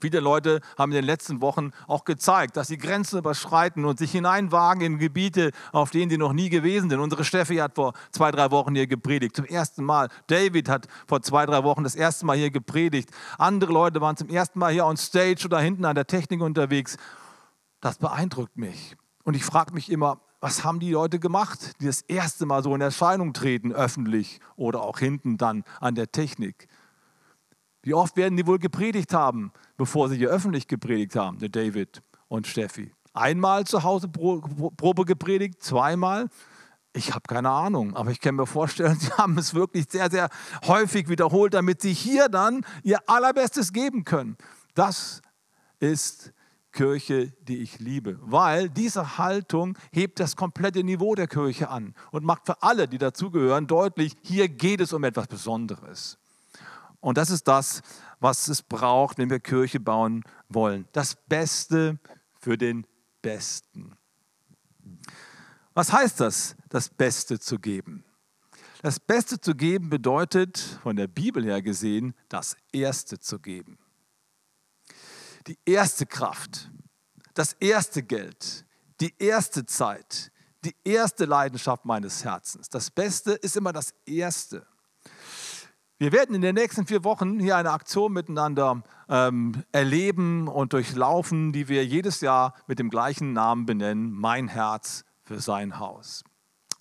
Viele 0.01 0.21
Leute 0.21 0.61
haben 0.77 0.93
in 0.93 0.97
den 0.97 1.05
letzten 1.05 1.41
Wochen 1.41 1.71
auch 1.87 2.05
gezeigt, 2.05 2.57
dass 2.57 2.69
sie 2.69 2.77
Grenzen 2.77 3.19
überschreiten 3.19 3.85
und 3.85 3.99
sich 3.99 4.13
hineinwagen 4.13 4.83
in 4.83 4.99
Gebiete, 4.99 5.53
auf 5.73 5.91
denen 5.91 6.11
sie 6.11 6.19
noch 6.19 6.35
nie 6.35 6.51
gewesen 6.51 6.91
sind. 6.91 7.01
Unsere 7.01 7.25
Steffi 7.25 7.57
hat 7.57 7.77
vor 7.77 7.95
zwei, 8.11 8.31
drei 8.31 8.51
Wochen 8.51 8.75
hier 8.75 8.87
gepredigt, 8.87 9.37
zum 9.37 9.47
ersten 9.47 9.85
Mal. 9.85 10.09
David 10.27 10.69
hat 10.69 10.87
vor 11.07 11.23
zwei, 11.23 11.47
drei 11.47 11.65
Wochen 11.65 11.83
das 11.83 11.95
erste 11.95 12.27
Mal 12.27 12.37
hier 12.37 12.51
gepredigt. 12.51 13.11
Andere 13.39 13.73
Leute 13.73 14.01
waren 14.03 14.17
zum 14.17 14.29
ersten 14.29 14.59
Mal 14.59 14.73
hier 14.73 14.85
on 14.85 14.99
Stage 14.99 15.47
oder 15.47 15.61
hinten 15.61 15.85
an 15.87 15.95
der 15.95 16.07
Technik 16.07 16.43
unterwegs. 16.43 16.99
Das 17.81 17.97
beeindruckt 17.97 18.57
mich. 18.57 18.97
Und 19.25 19.35
ich 19.35 19.45
frage 19.45 19.73
mich 19.73 19.91
immer, 19.91 20.21
was 20.41 20.63
haben 20.63 20.79
die 20.79 20.93
Leute 20.93 21.19
gemacht, 21.19 21.81
die 21.81 21.87
das 21.87 22.03
erste 22.03 22.45
Mal 22.47 22.63
so 22.63 22.75
in 22.75 22.81
Erscheinung 22.81 23.33
treten, 23.33 23.73
öffentlich 23.73 24.41
oder 24.57 24.83
auch 24.83 24.99
hinten 24.99 25.39
dann 25.39 25.65
an 25.81 25.95
der 25.95 26.13
Technik? 26.13 26.69
Wie 27.87 27.95
oft 27.95 28.17
werden 28.17 28.37
die 28.37 28.49
wohl 28.49 28.59
gepredigt 28.59 29.15
haben, 29.15 29.53
bevor 29.77 30.09
sie 30.09 30.17
hier 30.17 30.29
öffentlich 30.29 30.67
gepredigt 30.67 31.15
haben, 31.15 31.39
der 31.39 31.51
David 31.51 32.03
und 32.27 32.49
Steffi? 32.49 32.93
Einmal 33.15 33.65
zu 33.65 33.85
Hause 33.85 34.09
Probe 34.09 35.05
gepredigt, 35.05 35.63
zweimal? 35.63 36.29
Ich 36.95 37.15
habe 37.15 37.23
keine 37.29 37.51
Ahnung, 37.51 37.95
aber 37.95 38.11
ich 38.11 38.19
kann 38.19 38.35
mir 38.35 38.45
vorstellen, 38.45 38.97
sie 39.01 39.13
haben 39.13 39.39
es 39.39 39.55
wirklich 39.55 39.87
sehr, 39.89 40.11
sehr 40.11 40.31
häufig 40.67 41.09
wiederholt, 41.09 41.55
damit 41.55 41.81
sie 41.81 41.93
hier 41.93 42.29
dann 42.29 42.67
ihr 42.83 42.99
Allerbestes 43.09 43.73
geben 43.73 44.03
können. 44.03 44.37
Das 44.75 45.23
ist 45.79 46.33
Kirche, 46.73 47.35
die 47.43 47.59
ich 47.59 47.79
liebe, 47.79 48.19
weil 48.21 48.69
diese 48.69 49.17
Haltung 49.17 49.79
hebt 49.93 50.19
das 50.19 50.35
komplette 50.35 50.83
Niveau 50.83 51.15
der 51.15 51.29
Kirche 51.29 51.69
an 51.69 51.95
und 52.11 52.25
macht 52.25 52.47
für 52.47 52.65
alle, 52.65 52.89
die 52.89 52.99
dazugehören, 52.99 53.69
deutlich, 53.69 54.17
hier 54.23 54.49
geht 54.49 54.81
es 54.81 54.93
um 54.93 55.05
etwas 55.05 55.29
Besonderes. 55.29 56.19
Und 57.07 57.19
das 57.19 57.31
ist 57.31 57.47
das, 57.47 57.83
was 58.19 58.49
es 58.49 58.63
braucht, 58.63 59.19
wenn 59.19 59.31
wir 59.31 59.39
Kirche 59.39 59.79
bauen 59.79 60.25
wollen. 60.49 60.89
Das 60.91 61.15
Beste 61.15 62.01
für 62.41 62.59
den 62.59 62.85
Besten. 63.23 63.97
Was 65.73 65.93
heißt 65.93 66.19
das, 66.19 66.57
das 66.69 66.89
Beste 66.89 67.39
zu 67.39 67.61
geben? 67.61 68.05
Das 68.83 68.99
Beste 68.99 69.41
zu 69.41 69.55
geben 69.55 69.89
bedeutet, 69.89 70.59
von 70.83 70.97
der 70.97 71.07
Bibel 71.07 71.45
her 71.45 71.63
gesehen, 71.63 72.13
das 72.29 72.57
Erste 72.73 73.21
zu 73.21 73.39
geben. 73.39 73.79
Die 75.47 75.61
erste 75.65 76.07
Kraft, 76.07 76.73
das 77.35 77.53
erste 77.61 78.03
Geld, 78.03 78.67
die 78.99 79.15
erste 79.21 79.65
Zeit, 79.65 80.33
die 80.65 80.75
erste 80.83 81.25
Leidenschaft 81.25 81.85
meines 81.85 82.25
Herzens. 82.25 82.69
Das 82.69 82.91
Beste 82.91 83.35
ist 83.35 83.57
immer 83.57 83.73
das 83.73 83.95
Erste. 84.07 84.67
Wir 85.99 86.13
werden 86.13 86.35
in 86.35 86.43
den 86.43 86.57
nächsten 86.57 86.87
vier 86.87 87.05
Wochen 87.05 87.41
hier 87.41 87.57
eine 87.57 87.71
Aktion 87.71 88.13
miteinander 88.13 88.83
ähm, 89.09 89.65
erleben 89.73 90.47
und 90.47 90.75
durchlaufen, 90.75 91.55
die 91.55 91.69
wir 91.69 91.87
jedes 91.87 92.21
Jahr 92.21 92.53
mit 92.67 92.79
dem 92.79 92.91
gleichen 92.91 93.33
Namen 93.33 93.65
benennen, 93.65 94.13
Mein 94.13 94.47
Herz 94.47 95.07
für 95.23 95.41
sein 95.41 95.79
Haus. 95.79 96.23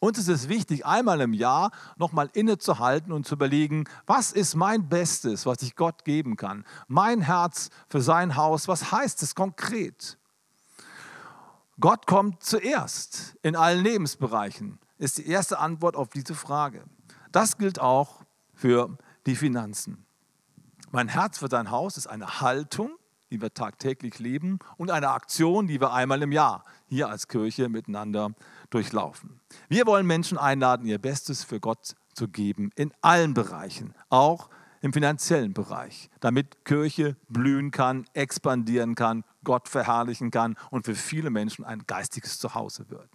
Uns 0.02 0.18
ist 0.18 0.28
es 0.28 0.50
wichtig, 0.50 0.86
einmal 0.86 1.22
im 1.22 1.32
Jahr 1.32 1.72
nochmal 1.96 2.30
innezuhalten 2.34 3.14
und 3.14 3.26
zu 3.26 3.36
überlegen, 3.36 3.86
was 4.06 4.34
ist 4.34 4.56
mein 4.56 4.90
Bestes, 4.90 5.46
was 5.46 5.62
ich 5.62 5.78
Gott 5.78 6.04
geben 6.04 6.36
kann? 6.36 6.66
Mein 6.90 7.22
Herz 7.22 7.70
für 7.88 8.02
sein 8.02 8.36
Haus, 8.36 8.68
was 8.68 8.92
heißt 8.92 9.24
es 9.24 9.34
konkret? 9.34 10.18
Gott 11.80 12.06
kommt 12.06 12.44
zuerst 12.44 13.38
in 13.44 13.56
allen 13.56 13.82
Lebensbereichen, 13.82 14.78
ist 14.98 15.20
die 15.20 15.28
erste 15.28 15.58
Antwort 15.58 15.96
auf 15.96 16.10
diese 16.10 16.36
Frage. 16.36 16.84
Das 17.32 17.58
gilt 17.58 17.80
auch 17.80 18.26
für 18.54 18.98
die 19.26 19.36
Finanzen. 19.36 20.06
Mein 20.92 21.08
Herz 21.08 21.40
für 21.40 21.50
dein 21.50 21.72
Haus 21.72 21.98
ist 21.98 22.08
eine 22.08 22.42
Haltung, 22.42 22.92
die 23.32 23.42
wir 23.42 23.54
tagtäglich 23.54 24.20
leben 24.20 24.60
und 24.78 24.92
eine 24.92 25.10
Aktion, 25.10 25.68
die 25.68 25.82
wir 25.82 25.94
einmal 25.94 26.22
im 26.22 26.32
Jahr 26.32 26.64
hier 26.88 27.10
als 27.10 27.28
Kirche 27.28 27.70
miteinander 27.70 28.32
durchlaufen. 28.70 29.42
Wir 29.68 29.86
wollen 29.88 30.06
Menschen 30.06 30.38
einladen, 30.38 30.86
ihr 30.86 31.00
Bestes 31.00 31.44
für 31.44 31.60
Gott 31.60 31.96
zu 32.14 32.28
geben, 32.28 32.70
in 32.76 32.94
allen 33.02 33.34
Bereichen, 33.34 33.94
auch 34.10 34.50
im 34.82 34.94
finanziellen 34.94 35.54
Bereich, 35.54 36.10
damit 36.20 36.64
Kirche 36.64 37.18
blühen 37.28 37.72
kann, 37.72 38.06
expandieren 38.14 38.94
kann, 38.94 39.24
Gott 39.44 39.68
verherrlichen 39.68 40.30
kann 40.30 40.56
und 40.70 40.86
für 40.86 40.96
viele 40.96 41.32
Menschen 41.32 41.66
ein 41.66 41.84
geistiges 41.88 42.38
Zuhause 42.38 42.90
wird. 42.90 43.10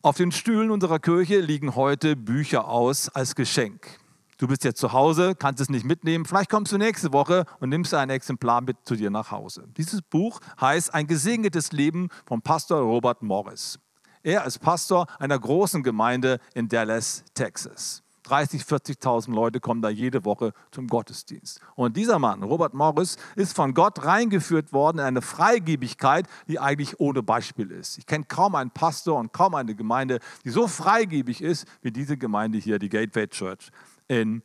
Auf 0.00 0.16
den 0.16 0.32
Stühlen 0.32 0.70
unserer 0.70 0.98
Kirche 0.98 1.40
liegen 1.40 1.76
heute 1.76 2.16
Bücher 2.16 2.66
aus 2.66 3.08
als 3.10 3.34
Geschenk. 3.34 4.00
Du 4.42 4.48
bist 4.48 4.64
jetzt 4.64 4.80
zu 4.80 4.92
Hause, 4.92 5.36
kannst 5.36 5.60
es 5.60 5.68
nicht 5.68 5.84
mitnehmen. 5.84 6.24
Vielleicht 6.24 6.50
kommst 6.50 6.72
du 6.72 6.76
nächste 6.76 7.12
Woche 7.12 7.44
und 7.60 7.68
nimmst 7.68 7.94
ein 7.94 8.10
Exemplar 8.10 8.60
mit 8.60 8.76
zu 8.82 8.96
dir 8.96 9.08
nach 9.08 9.30
Hause. 9.30 9.68
Dieses 9.76 10.02
Buch 10.02 10.40
heißt 10.60 10.92
Ein 10.92 11.06
gesegnetes 11.06 11.70
Leben 11.70 12.08
von 12.26 12.42
Pastor 12.42 12.80
Robert 12.80 13.22
Morris. 13.22 13.78
Er 14.24 14.44
ist 14.44 14.58
Pastor 14.58 15.06
einer 15.20 15.38
großen 15.38 15.84
Gemeinde 15.84 16.40
in 16.54 16.68
Dallas, 16.68 17.22
Texas. 17.34 18.02
30, 18.24 18.62
40.000 18.62 19.32
Leute 19.32 19.60
kommen 19.60 19.80
da 19.80 19.90
jede 19.90 20.24
Woche 20.24 20.52
zum 20.72 20.88
Gottesdienst. 20.88 21.60
Und 21.76 21.96
dieser 21.96 22.18
Mann, 22.18 22.42
Robert 22.42 22.74
Morris, 22.74 23.18
ist 23.36 23.54
von 23.54 23.74
Gott 23.74 24.04
reingeführt 24.04 24.72
worden 24.72 24.98
in 24.98 25.04
eine 25.04 25.22
Freigebigkeit, 25.22 26.26
die 26.48 26.58
eigentlich 26.58 26.98
ohne 26.98 27.22
Beispiel 27.22 27.70
ist. 27.70 27.96
Ich 27.96 28.06
kenne 28.06 28.24
kaum 28.26 28.56
einen 28.56 28.72
Pastor 28.72 29.20
und 29.20 29.32
kaum 29.32 29.54
eine 29.54 29.76
Gemeinde, 29.76 30.18
die 30.44 30.50
so 30.50 30.66
freigebig 30.66 31.42
ist 31.42 31.64
wie 31.80 31.92
diese 31.92 32.16
Gemeinde 32.16 32.58
hier, 32.58 32.80
die 32.80 32.88
Gateway 32.88 33.28
Church 33.28 33.70
in 34.12 34.42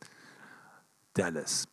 Dallas. 1.13 1.67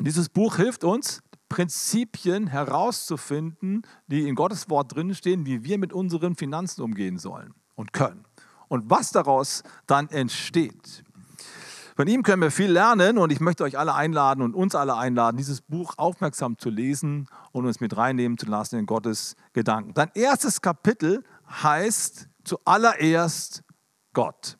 Dieses 0.00 0.28
Buch 0.28 0.56
hilft 0.56 0.84
uns, 0.84 1.22
Prinzipien 1.48 2.48
herauszufinden, 2.48 3.82
die 4.08 4.28
in 4.28 4.34
Gottes 4.34 4.68
Wort 4.68 4.94
drinstehen, 4.94 5.46
wie 5.46 5.64
wir 5.64 5.78
mit 5.78 5.92
unseren 5.92 6.34
Finanzen 6.34 6.82
umgehen 6.82 7.18
sollen 7.18 7.54
und 7.76 7.92
können. 7.92 8.24
Und 8.68 8.90
was 8.90 9.12
daraus 9.12 9.62
dann 9.86 10.08
entsteht. 10.08 11.04
Von 11.96 12.08
ihm 12.08 12.24
können 12.24 12.42
wir 12.42 12.50
viel 12.50 12.72
lernen 12.72 13.18
und 13.18 13.30
ich 13.30 13.38
möchte 13.38 13.62
euch 13.62 13.78
alle 13.78 13.94
einladen 13.94 14.42
und 14.42 14.54
uns 14.54 14.74
alle 14.74 14.96
einladen, 14.96 15.36
dieses 15.36 15.60
Buch 15.60 15.94
aufmerksam 15.96 16.58
zu 16.58 16.70
lesen 16.70 17.28
und 17.52 17.66
uns 17.66 17.78
mit 17.78 17.96
reinnehmen 17.96 18.36
zu 18.36 18.46
lassen 18.46 18.80
in 18.80 18.86
Gottes 18.86 19.36
Gedanken. 19.52 19.94
Dein 19.94 20.10
erstes 20.14 20.60
Kapitel 20.60 21.22
heißt 21.48 22.28
zuallererst 22.42 23.62
Gott. 24.12 24.58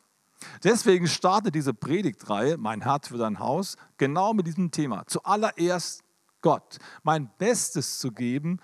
Deswegen 0.65 1.07
startet 1.07 1.53
diese 1.53 1.75
Predigtreihe, 1.75 2.57
Mein 2.57 2.81
Herz 2.81 3.09
für 3.09 3.19
dein 3.19 3.37
Haus, 3.37 3.77
genau 3.97 4.33
mit 4.33 4.47
diesem 4.47 4.71
Thema. 4.71 5.05
Zuallererst 5.05 6.03
Gott. 6.41 6.79
Mein 7.03 7.29
Bestes 7.37 7.99
zu 7.99 8.11
geben 8.11 8.59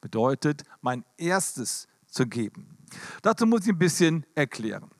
bedeutet, 0.00 0.62
mein 0.80 1.04
Erstes 1.16 1.88
zu 2.06 2.28
geben. 2.28 2.78
Dazu 3.22 3.46
muss 3.46 3.62
ich 3.62 3.70
ein 3.72 3.78
bisschen 3.78 4.24
erklären. 4.36 4.90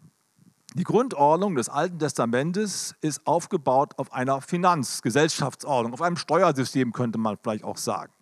Die 0.74 0.82
Grundordnung 0.82 1.54
des 1.54 1.68
Alten 1.68 2.00
Testamentes 2.00 2.96
ist 3.00 3.24
aufgebaut 3.28 3.94
auf 3.96 4.12
einer 4.12 4.40
Finanzgesellschaftsordnung, 4.40 5.92
auf 5.92 6.02
einem 6.02 6.16
Steuersystem 6.16 6.92
könnte 6.92 7.18
man 7.18 7.38
vielleicht 7.40 7.62
auch 7.62 7.76
sagen. 7.76 8.12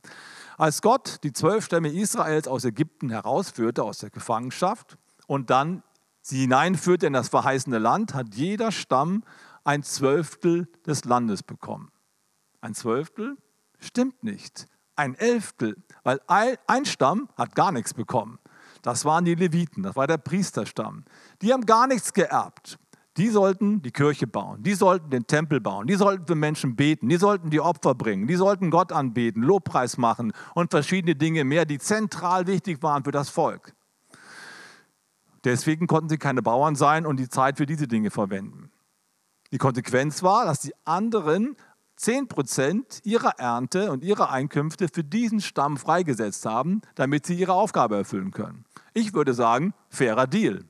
Als 0.58 0.82
Gott 0.82 1.20
die 1.23 1.32
zwölf 1.32 1.64
Stämme 1.64 1.88
Israels 1.88 2.47
aus 2.47 2.66
Ägypten 2.66 3.08
herausführte, 3.08 3.82
aus 3.85 3.99
der 3.99 4.11
Gefangenschaft, 4.11 4.99
und 5.26 5.50
dann 5.50 5.82
sie 6.28 6.40
hineinführte 6.40 7.06
in 7.06 7.14
das 7.14 7.28
verheißene 7.28 7.78
Land, 7.78 8.14
hat 8.14 8.35
jeder 8.35 8.70
Stamm 8.70 9.25
ein 9.64 9.82
Zwölftel 9.82 10.68
des 10.87 11.04
Landes 11.04 11.42
bekommen. 11.42 11.90
Ein 12.61 12.75
Zwölftel 12.75 13.37
stimmt 13.78 14.23
nicht. 14.23 14.66
Ein 14.94 15.14
Elftel, 15.14 15.76
weil 16.02 16.20
ein 16.26 16.85
Stamm 16.85 17.28
hat 17.37 17.54
gar 17.54 17.73
nichts 17.73 17.94
bekommen. 17.94 18.38
Das 18.82 19.04
waren 19.04 19.25
die 19.25 19.35
Leviten, 19.35 19.82
das 19.82 19.97
war 19.97 20.06
der 20.06 20.18
Priesterstamm. 20.18 21.04
Die 21.40 21.52
haben 21.52 21.66
gar 21.66 21.87
nichts 21.87 22.12
geerbt. 22.12 22.78
Die 23.16 23.28
sollten 23.28 23.82
die 23.82 23.90
Kirche 23.90 24.26
bauen, 24.26 24.62
die 24.62 24.75
sollten 24.75 25.11
den 25.11 25.26
Tempel 25.26 25.61
bauen, 25.61 25.88
die 25.88 25.97
sollten 25.97 26.26
für 26.26 26.37
Menschen 26.37 26.76
beten, 26.76 27.08
die 27.08 27.16
sollten 27.16 27.50
die 27.50 27.61
Opfer 27.61 27.94
bringen, 27.94 28.28
die 28.28 28.37
sollten 28.37 28.70
Gott 28.70 28.92
anbeten, 28.92 29.42
Lobpreis 29.42 29.99
machen 29.99 30.32
und 30.54 30.70
verschiedene 30.70 31.16
Dinge 31.16 31.42
mehr, 31.44 31.64
die 31.64 31.78
zentral 31.78 32.47
wichtig 32.47 32.80
waren 32.82 33.02
für 33.02 33.11
das 33.11 33.28
Volk. 33.28 33.75
Deswegen 35.45 35.87
konnten 35.87 36.09
sie 36.09 36.18
keine 36.18 36.42
Bauern 36.42 36.75
sein 36.75 37.07
und 37.07 37.18
die 37.18 37.28
Zeit 37.28 37.59
für 37.59 37.66
diese 37.66 37.88
Dinge 37.88 38.11
verwenden. 38.11 38.71
Die 39.52 39.59
Konsequenz 39.59 40.23
war, 40.23 40.45
dass 40.45 40.61
die 40.61 40.75
anderen 40.85 41.57
10% 41.99 43.04
ihrer 43.04 43.38
Ernte 43.38 43.90
und 43.90 44.04
ihrer 44.04 44.30
Einkünfte 44.30 44.88
für 44.88 45.02
diesen 45.02 45.40
Stamm 45.40 45.76
freigesetzt 45.76 46.47
haben, 46.47 46.80
damit 46.95 47.26
sie 47.26 47.35
ihre 47.35 47.54
Aufgabe 47.54 47.97
erfüllen 47.97 48.30
können. 48.30 48.64
Ich 48.95 49.14
würde 49.14 49.35
sagen, 49.35 49.75
fairer 49.88 50.26
Deal, 50.26 50.64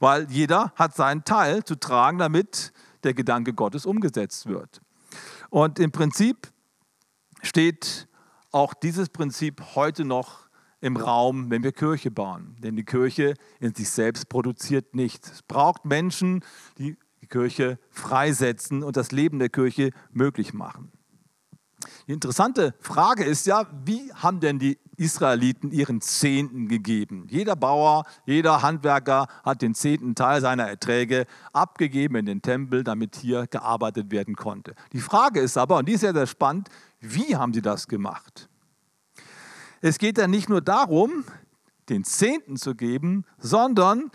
weil 0.00 0.30
jeder 0.30 0.72
hat 0.76 0.94
seinen 0.94 1.24
Teil 1.24 1.64
zu 1.64 1.76
tragen, 1.76 2.18
damit 2.18 2.72
der 3.04 3.14
Gedanke 3.14 3.54
Gottes 3.54 3.86
umgesetzt 3.86 4.46
wird. 4.46 4.80
Und 5.48 5.78
im 5.78 5.92
Prinzip 5.92 6.48
steht 7.42 8.08
auch 8.52 8.74
dieses 8.74 9.08
Prinzip 9.08 9.62
heute 9.74 10.04
noch 10.04 10.45
im 10.86 10.96
Raum, 10.96 11.50
wenn 11.50 11.62
wir 11.62 11.72
Kirche 11.72 12.10
bauen. 12.10 12.56
Denn 12.60 12.76
die 12.76 12.84
Kirche 12.84 13.34
in 13.60 13.74
sich 13.74 13.90
selbst 13.90 14.28
produziert 14.28 14.94
nichts. 14.94 15.30
Es 15.30 15.42
braucht 15.42 15.84
Menschen, 15.84 16.42
die 16.78 16.96
die 17.20 17.26
Kirche 17.26 17.78
freisetzen 17.90 18.82
und 18.82 18.96
das 18.96 19.10
Leben 19.10 19.38
der 19.38 19.48
Kirche 19.48 19.90
möglich 20.12 20.54
machen. 20.54 20.92
Die 22.06 22.12
interessante 22.12 22.74
Frage 22.80 23.24
ist 23.24 23.46
ja, 23.46 23.66
wie 23.84 24.12
haben 24.14 24.40
denn 24.40 24.58
die 24.58 24.78
Israeliten 24.96 25.72
ihren 25.72 26.00
Zehnten 26.00 26.68
gegeben? 26.68 27.26
Jeder 27.28 27.56
Bauer, 27.56 28.04
jeder 28.24 28.62
Handwerker 28.62 29.26
hat 29.44 29.60
den 29.60 29.74
zehnten 29.74 30.14
Teil 30.14 30.40
seiner 30.40 30.64
Erträge 30.64 31.26
abgegeben 31.52 32.16
in 32.16 32.26
den 32.26 32.42
Tempel, 32.42 32.84
damit 32.84 33.16
hier 33.16 33.46
gearbeitet 33.46 34.10
werden 34.10 34.36
konnte. 34.36 34.74
Die 34.92 35.00
Frage 35.00 35.40
ist 35.40 35.58
aber, 35.58 35.78
und 35.78 35.88
die 35.88 35.94
ist 35.94 36.00
sehr, 36.00 36.14
sehr 36.14 36.26
spannend, 36.26 36.68
wie 37.00 37.36
haben 37.36 37.52
sie 37.52 37.62
das 37.62 37.88
gemacht? 37.88 38.48
Es 39.80 39.98
geht 39.98 40.18
ja 40.18 40.26
nicht 40.26 40.48
nur 40.48 40.60
darum, 40.60 41.24
den 41.88 42.04
Zehnten 42.04 42.56
zu 42.56 42.74
geben, 42.74 43.24
sondern 43.38 44.10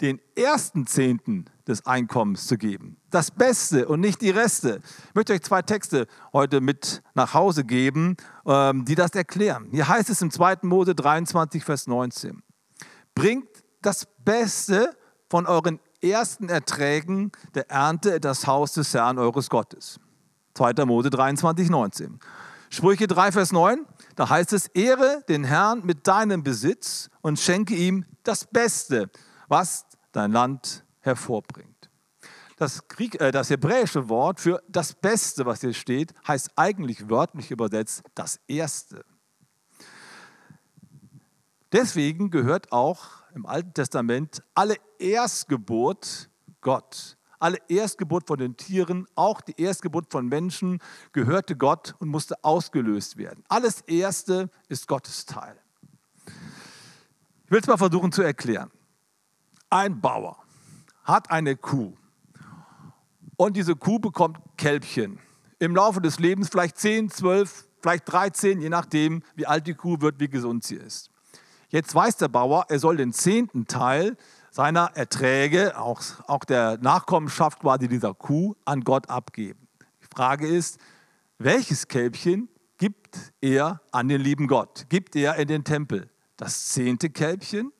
den 0.00 0.20
ersten 0.36 0.86
Zehnten 0.86 1.46
des 1.66 1.86
Einkommens 1.86 2.46
zu 2.46 2.58
geben. 2.58 2.98
Das 3.10 3.30
Beste 3.30 3.88
und 3.88 4.00
nicht 4.00 4.20
die 4.20 4.30
Reste. 4.30 4.80
Ich 5.08 5.14
möchte 5.14 5.32
euch 5.32 5.42
zwei 5.42 5.62
Texte 5.62 6.06
heute 6.32 6.60
mit 6.60 7.02
nach 7.14 7.32
Hause 7.32 7.64
geben, 7.64 8.16
ähm, 8.46 8.84
die 8.84 8.94
das 8.94 9.12
erklären. 9.12 9.68
Hier 9.70 9.88
heißt 9.88 10.10
es 10.10 10.20
im 10.20 10.30
2. 10.30 10.58
Mose 10.62 10.94
23, 10.94 11.64
Vers 11.64 11.86
19. 11.86 12.42
Bringt 13.14 13.48
das 13.80 14.06
Beste 14.24 14.90
von 15.30 15.46
euren 15.46 15.80
ersten 16.02 16.48
Erträgen 16.48 17.32
der 17.54 17.70
Ernte 17.70 18.10
in 18.10 18.20
das 18.20 18.46
Haus 18.46 18.72
des 18.72 18.92
Herrn 18.92 19.18
eures 19.18 19.48
Gottes. 19.48 19.98
2. 20.54 20.84
Mose 20.84 21.10
23, 21.10 21.70
19. 21.70 22.18
Sprüche 22.74 23.06
3, 23.06 23.30
Vers 23.30 23.52
9, 23.52 23.86
da 24.16 24.28
heißt 24.28 24.52
es, 24.52 24.66
ehre 24.66 25.22
den 25.28 25.44
Herrn 25.44 25.86
mit 25.86 26.08
deinem 26.08 26.42
Besitz 26.42 27.08
und 27.22 27.38
schenke 27.38 27.76
ihm 27.76 28.04
das 28.24 28.44
Beste, 28.46 29.10
was 29.46 29.86
dein 30.10 30.32
Land 30.32 30.84
hervorbringt. 30.98 31.88
Das, 32.56 32.88
Krieg, 32.88 33.20
äh, 33.20 33.30
das 33.30 33.50
hebräische 33.50 34.08
Wort 34.08 34.40
für 34.40 34.60
das 34.68 34.92
Beste, 34.92 35.46
was 35.46 35.60
hier 35.60 35.72
steht, 35.72 36.14
heißt 36.26 36.50
eigentlich 36.56 37.08
wörtlich 37.08 37.52
übersetzt 37.52 38.02
das 38.16 38.40
Erste. 38.48 39.04
Deswegen 41.72 42.30
gehört 42.30 42.72
auch 42.72 43.04
im 43.36 43.46
Alten 43.46 43.72
Testament 43.72 44.42
alle 44.52 44.74
Erstgeburt 44.98 46.28
Gott. 46.60 47.16
Alle 47.44 47.58
Erstgeburt 47.68 48.26
von 48.26 48.38
den 48.38 48.56
Tieren, 48.56 49.06
auch 49.16 49.42
die 49.42 49.60
Erstgeburt 49.60 50.10
von 50.10 50.26
Menschen, 50.26 50.80
gehörte 51.12 51.56
Gott 51.56 51.94
und 51.98 52.08
musste 52.08 52.42
ausgelöst 52.42 53.18
werden. 53.18 53.44
Alles 53.48 53.82
Erste 53.82 54.48
ist 54.70 54.88
Gottes 54.88 55.26
Teil. 55.26 55.54
Ich 57.44 57.50
will 57.50 57.60
es 57.60 57.66
mal 57.66 57.76
versuchen 57.76 58.12
zu 58.12 58.22
erklären. 58.22 58.70
Ein 59.68 60.00
Bauer 60.00 60.38
hat 61.02 61.30
eine 61.30 61.54
Kuh. 61.54 61.92
Und 63.36 63.58
diese 63.58 63.76
Kuh 63.76 63.98
bekommt 63.98 64.38
Kälbchen. 64.56 65.18
Im 65.58 65.76
Laufe 65.76 66.00
des 66.00 66.18
Lebens 66.18 66.48
vielleicht 66.48 66.78
10, 66.78 67.10
12, 67.10 67.68
vielleicht 67.82 68.10
13, 68.10 68.62
je 68.62 68.70
nachdem, 68.70 69.22
wie 69.34 69.46
alt 69.46 69.66
die 69.66 69.74
Kuh 69.74 70.00
wird, 70.00 70.18
wie 70.18 70.30
gesund 70.30 70.64
sie 70.64 70.76
ist. 70.76 71.10
Jetzt 71.68 71.94
weiß 71.94 72.16
der 72.16 72.28
Bauer, 72.28 72.64
er 72.70 72.78
soll 72.78 72.96
den 72.96 73.12
zehnten 73.12 73.66
Teil 73.66 74.16
seiner 74.54 74.92
Erträge, 74.94 75.76
auch, 75.76 76.00
auch 76.28 76.44
der 76.44 76.78
Nachkommenschaft 76.78 77.58
quasi 77.58 77.88
dieser 77.88 78.14
Kuh, 78.14 78.54
an 78.64 78.82
Gott 78.82 79.10
abgeben. 79.10 79.66
Die 80.00 80.06
Frage 80.14 80.46
ist, 80.46 80.78
welches 81.38 81.88
Kälbchen 81.88 82.48
gibt 82.78 83.32
er 83.40 83.80
an 83.90 84.06
den 84.06 84.20
lieben 84.20 84.46
Gott? 84.46 84.86
Gibt 84.88 85.16
er 85.16 85.34
in 85.34 85.48
den 85.48 85.64
Tempel? 85.64 86.08
Das 86.36 86.68
zehnte 86.68 87.10
Kälbchen? 87.10 87.72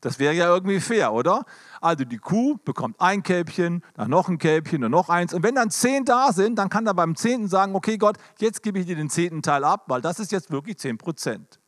Das 0.00 0.18
wäre 0.18 0.34
ja 0.34 0.52
irgendwie 0.52 0.80
fair, 0.80 1.12
oder? 1.12 1.44
Also 1.80 2.04
die 2.04 2.18
Kuh 2.18 2.56
bekommt 2.64 3.00
ein 3.00 3.22
Kälbchen, 3.22 3.84
dann 3.94 4.10
noch 4.10 4.28
ein 4.28 4.38
Kälbchen 4.38 4.82
und 4.82 4.90
noch 4.90 5.08
eins. 5.08 5.32
Und 5.34 5.44
wenn 5.44 5.54
dann 5.54 5.70
zehn 5.70 6.04
da 6.04 6.32
sind, 6.32 6.56
dann 6.58 6.68
kann 6.68 6.84
er 6.88 6.94
beim 6.94 7.14
zehnten 7.14 7.46
sagen, 7.46 7.76
okay 7.76 7.96
Gott, 7.96 8.16
jetzt 8.40 8.64
gebe 8.64 8.80
ich 8.80 8.86
dir 8.86 8.96
den 8.96 9.08
zehnten 9.08 9.40
Teil 9.40 9.62
ab, 9.62 9.84
weil 9.86 10.00
das 10.00 10.18
ist 10.18 10.32
jetzt 10.32 10.50
wirklich 10.50 10.78
zehn 10.78 10.98
Prozent. 10.98 11.60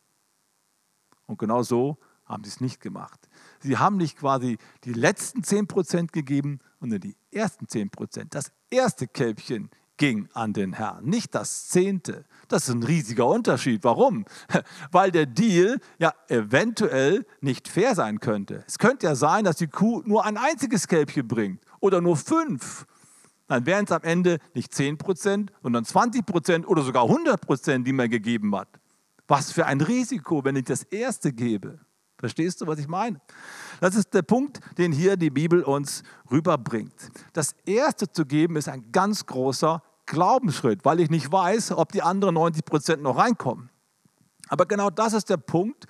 Und 1.25 1.39
genau 1.39 1.63
so 1.63 1.97
haben 2.25 2.43
sie 2.43 2.49
es 2.49 2.59
nicht 2.59 2.81
gemacht. 2.81 3.28
Sie 3.61 3.77
haben 3.77 3.97
nicht 3.97 4.17
quasi 4.17 4.57
die 4.83 4.93
letzten 4.93 5.43
zehn 5.43 5.67
Prozent 5.67 6.13
gegeben, 6.13 6.59
sondern 6.79 7.01
die 7.01 7.15
ersten 7.31 7.67
zehn 7.67 7.89
Prozent. 7.89 8.35
Das 8.35 8.51
erste 8.69 9.07
Kälbchen 9.07 9.69
ging 9.97 10.29
an 10.33 10.53
den 10.53 10.73
Herrn, 10.73 11.05
nicht 11.05 11.35
das 11.35 11.67
zehnte. 11.67 12.25
Das 12.47 12.67
ist 12.67 12.73
ein 12.73 12.83
riesiger 12.83 13.27
Unterschied. 13.27 13.83
Warum? 13.83 14.25
Weil 14.91 15.11
der 15.11 15.27
Deal 15.27 15.79
ja 15.99 16.13
eventuell 16.29 17.25
nicht 17.41 17.67
fair 17.67 17.93
sein 17.93 18.19
könnte. 18.19 18.63
Es 18.65 18.79
könnte 18.79 19.07
ja 19.07 19.15
sein, 19.15 19.43
dass 19.43 19.57
die 19.57 19.67
Kuh 19.67 20.01
nur 20.05 20.25
ein 20.25 20.37
einziges 20.37 20.87
Kälbchen 20.87 21.27
bringt 21.27 21.61
oder 21.81 22.01
nur 22.01 22.17
fünf. 22.17 22.87
Dann 23.47 23.65
wären 23.65 23.85
es 23.85 23.91
am 23.91 24.03
Ende 24.03 24.39
nicht 24.53 24.73
10 24.73 24.97
Prozent, 24.97 25.51
sondern 25.61 25.83
20 25.83 26.25
Prozent 26.25 26.67
oder 26.67 26.83
sogar 26.83 27.03
100 27.03 27.41
Prozent, 27.41 27.85
die 27.85 27.93
man 27.93 28.09
gegeben 28.09 28.55
hat. 28.55 28.69
Was 29.27 29.51
für 29.51 29.65
ein 29.65 29.81
Risiko, 29.81 30.43
wenn 30.43 30.55
ich 30.55 30.65
das 30.65 30.83
erste 30.83 31.33
gebe. 31.33 31.79
Verstehst 32.19 32.59
du, 32.59 32.67
was 32.67 32.79
ich 32.79 32.87
meine? 32.87 33.21
Das 33.79 33.95
ist 33.95 34.13
der 34.13 34.23
Punkt, 34.23 34.59
den 34.77 34.91
hier 34.91 35.15
die 35.15 35.29
Bibel 35.29 35.63
uns 35.63 36.03
rüberbringt. 36.29 37.11
Das 37.31 37.55
erste 37.65 38.11
zu 38.11 38.25
geben 38.25 38.57
ist 38.57 38.67
ein 38.67 38.91
ganz 38.91 39.25
großer 39.25 39.81
Glaubensschritt, 40.05 40.83
weil 40.83 40.99
ich 40.99 41.09
nicht 41.09 41.31
weiß, 41.31 41.71
ob 41.71 41.93
die 41.93 42.01
anderen 42.01 42.35
90 42.35 42.65
Prozent 42.65 43.01
noch 43.01 43.17
reinkommen. 43.17 43.69
Aber 44.49 44.65
genau 44.65 44.89
das 44.89 45.13
ist 45.13 45.29
der 45.29 45.37
Punkt, 45.37 45.85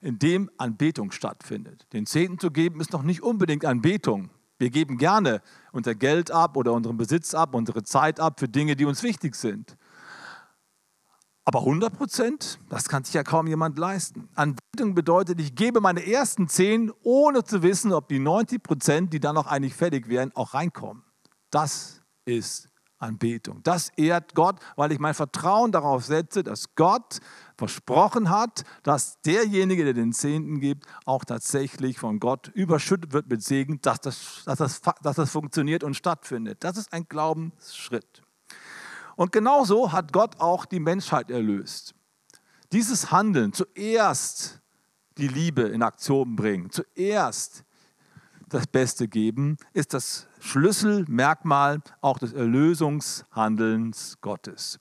in 0.00 0.18
dem 0.18 0.50
Anbetung 0.56 1.12
stattfindet. 1.12 1.86
Den 1.92 2.04
Zehnten 2.04 2.38
zu 2.38 2.50
geben 2.50 2.80
ist 2.80 2.92
noch 2.92 3.02
nicht 3.02 3.22
unbedingt 3.22 3.64
Anbetung. 3.64 4.30
Wir 4.58 4.70
geben 4.70 4.98
gerne 4.98 5.40
unser 5.72 5.94
Geld 5.94 6.30
ab 6.30 6.56
oder 6.56 6.72
unseren 6.72 6.96
Besitz 6.96 7.32
ab, 7.32 7.54
unsere 7.54 7.84
Zeit 7.84 8.18
ab 8.18 8.40
für 8.40 8.48
Dinge, 8.48 8.74
die 8.74 8.86
uns 8.86 9.02
wichtig 9.02 9.36
sind. 9.36 9.76
Aber 11.44 11.60
100 11.60 11.96
Prozent, 11.96 12.58
das 12.68 12.88
kann 12.88 13.04
sich 13.04 13.14
ja 13.14 13.22
kaum 13.22 13.46
jemand 13.46 13.78
leisten. 13.78 14.28
Anbetung 14.34 14.94
bedeutet, 14.94 15.40
ich 15.40 15.54
gebe 15.54 15.80
meine 15.80 16.06
ersten 16.06 16.48
zehn, 16.48 16.92
ohne 17.02 17.44
zu 17.44 17.62
wissen, 17.62 17.92
ob 17.92 18.08
die 18.08 18.18
90 18.18 18.62
Prozent, 18.62 19.12
die 19.12 19.20
dann 19.20 19.34
noch 19.34 19.46
eigentlich 19.46 19.74
fertig 19.74 20.08
wären, 20.08 20.32
auch 20.36 20.54
reinkommen. 20.54 21.02
Das 21.50 22.02
ist 22.24 22.68
Anbetung. 23.00 23.62
Das 23.62 23.90
ehrt 23.96 24.34
Gott, 24.34 24.56
weil 24.76 24.92
ich 24.92 24.98
mein 24.98 25.14
Vertrauen 25.14 25.72
darauf 25.72 26.04
setze, 26.04 26.42
dass 26.42 26.74
Gott 26.74 27.20
versprochen 27.56 28.30
hat, 28.30 28.64
dass 28.82 29.20
derjenige, 29.22 29.84
der 29.84 29.94
den 29.94 30.12
Zehnten 30.12 30.60
gibt, 30.60 30.86
auch 31.06 31.24
tatsächlich 31.24 31.98
von 31.98 32.20
Gott 32.20 32.48
überschüttet 32.48 33.12
wird 33.12 33.28
mit 33.28 33.42
Segen, 33.42 33.80
dass 33.80 34.00
das, 34.00 34.42
dass 34.44 34.58
das, 34.58 34.80
dass 35.02 35.16
das 35.16 35.30
funktioniert 35.30 35.82
und 35.82 35.94
stattfindet. 35.94 36.62
Das 36.62 36.76
ist 36.76 36.92
ein 36.92 37.06
Glaubensschritt. 37.08 38.22
Und 39.20 39.32
genauso 39.32 39.92
hat 39.92 40.14
Gott 40.14 40.40
auch 40.40 40.64
die 40.64 40.80
Menschheit 40.80 41.30
erlöst. 41.30 41.94
Dieses 42.72 43.12
Handeln, 43.12 43.52
zuerst 43.52 44.62
die 45.18 45.28
Liebe 45.28 45.60
in 45.60 45.82
Aktion 45.82 46.36
bringen, 46.36 46.70
zuerst 46.70 47.64
das 48.48 48.66
Beste 48.66 49.08
geben, 49.08 49.58
ist 49.74 49.92
das 49.92 50.26
Schlüsselmerkmal 50.38 51.82
auch 52.00 52.18
des 52.18 52.32
Erlösungshandelns 52.32 54.16
Gottes. 54.22 54.78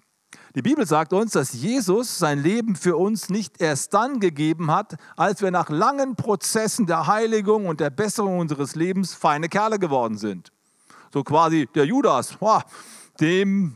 Die 0.56 0.62
Bibel 0.62 0.88
sagt 0.88 1.12
uns, 1.12 1.34
dass 1.34 1.52
Jesus 1.52 2.18
sein 2.18 2.42
Leben 2.42 2.78
für 2.78 2.96
uns 2.96 3.28
nicht 3.30 3.60
erst 3.60 3.94
dann 3.94 4.22
gegeben 4.22 4.72
hat, 4.72 4.96
als 5.18 5.42
wir 5.42 5.52
nach 5.52 5.68
langen 5.68 6.16
Prozessen 6.16 6.86
der 6.86 7.08
Heiligung 7.08 7.66
und 7.66 7.82
der 7.82 7.90
Besserung 7.90 8.40
unseres 8.40 8.76
Lebens 8.76 9.14
feine 9.14 9.50
Kerle 9.50 9.80
geworden 9.80 10.18
sind. 10.18 10.54
So 11.14 11.26
quasi 11.26 11.68
der 11.76 11.86
Judas, 11.86 12.38
dem 13.20 13.76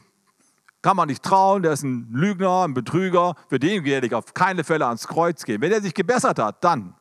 kann 0.83 0.97
man 0.97 1.07
nicht 1.07 1.23
trauen, 1.23 1.63
der 1.63 1.71
ist 1.71 1.81
ein 1.81 2.09
Lügner, 2.11 2.63
ein 2.63 2.75
Betrüger, 2.75 3.35
für 3.47 3.57
den 3.57 3.83
werde 3.85 4.05
ich 4.05 4.13
auf 4.13 4.35
keine 4.35 4.63
Fälle 4.63 4.85
ans 4.85 5.07
Kreuz 5.07 5.43
gehen. 5.43 5.61
Wenn 5.61 5.71
er 5.71 5.81
sich 5.81 5.95
gebessert 5.95 6.37
hat, 6.37 6.63
dann. 6.63 6.93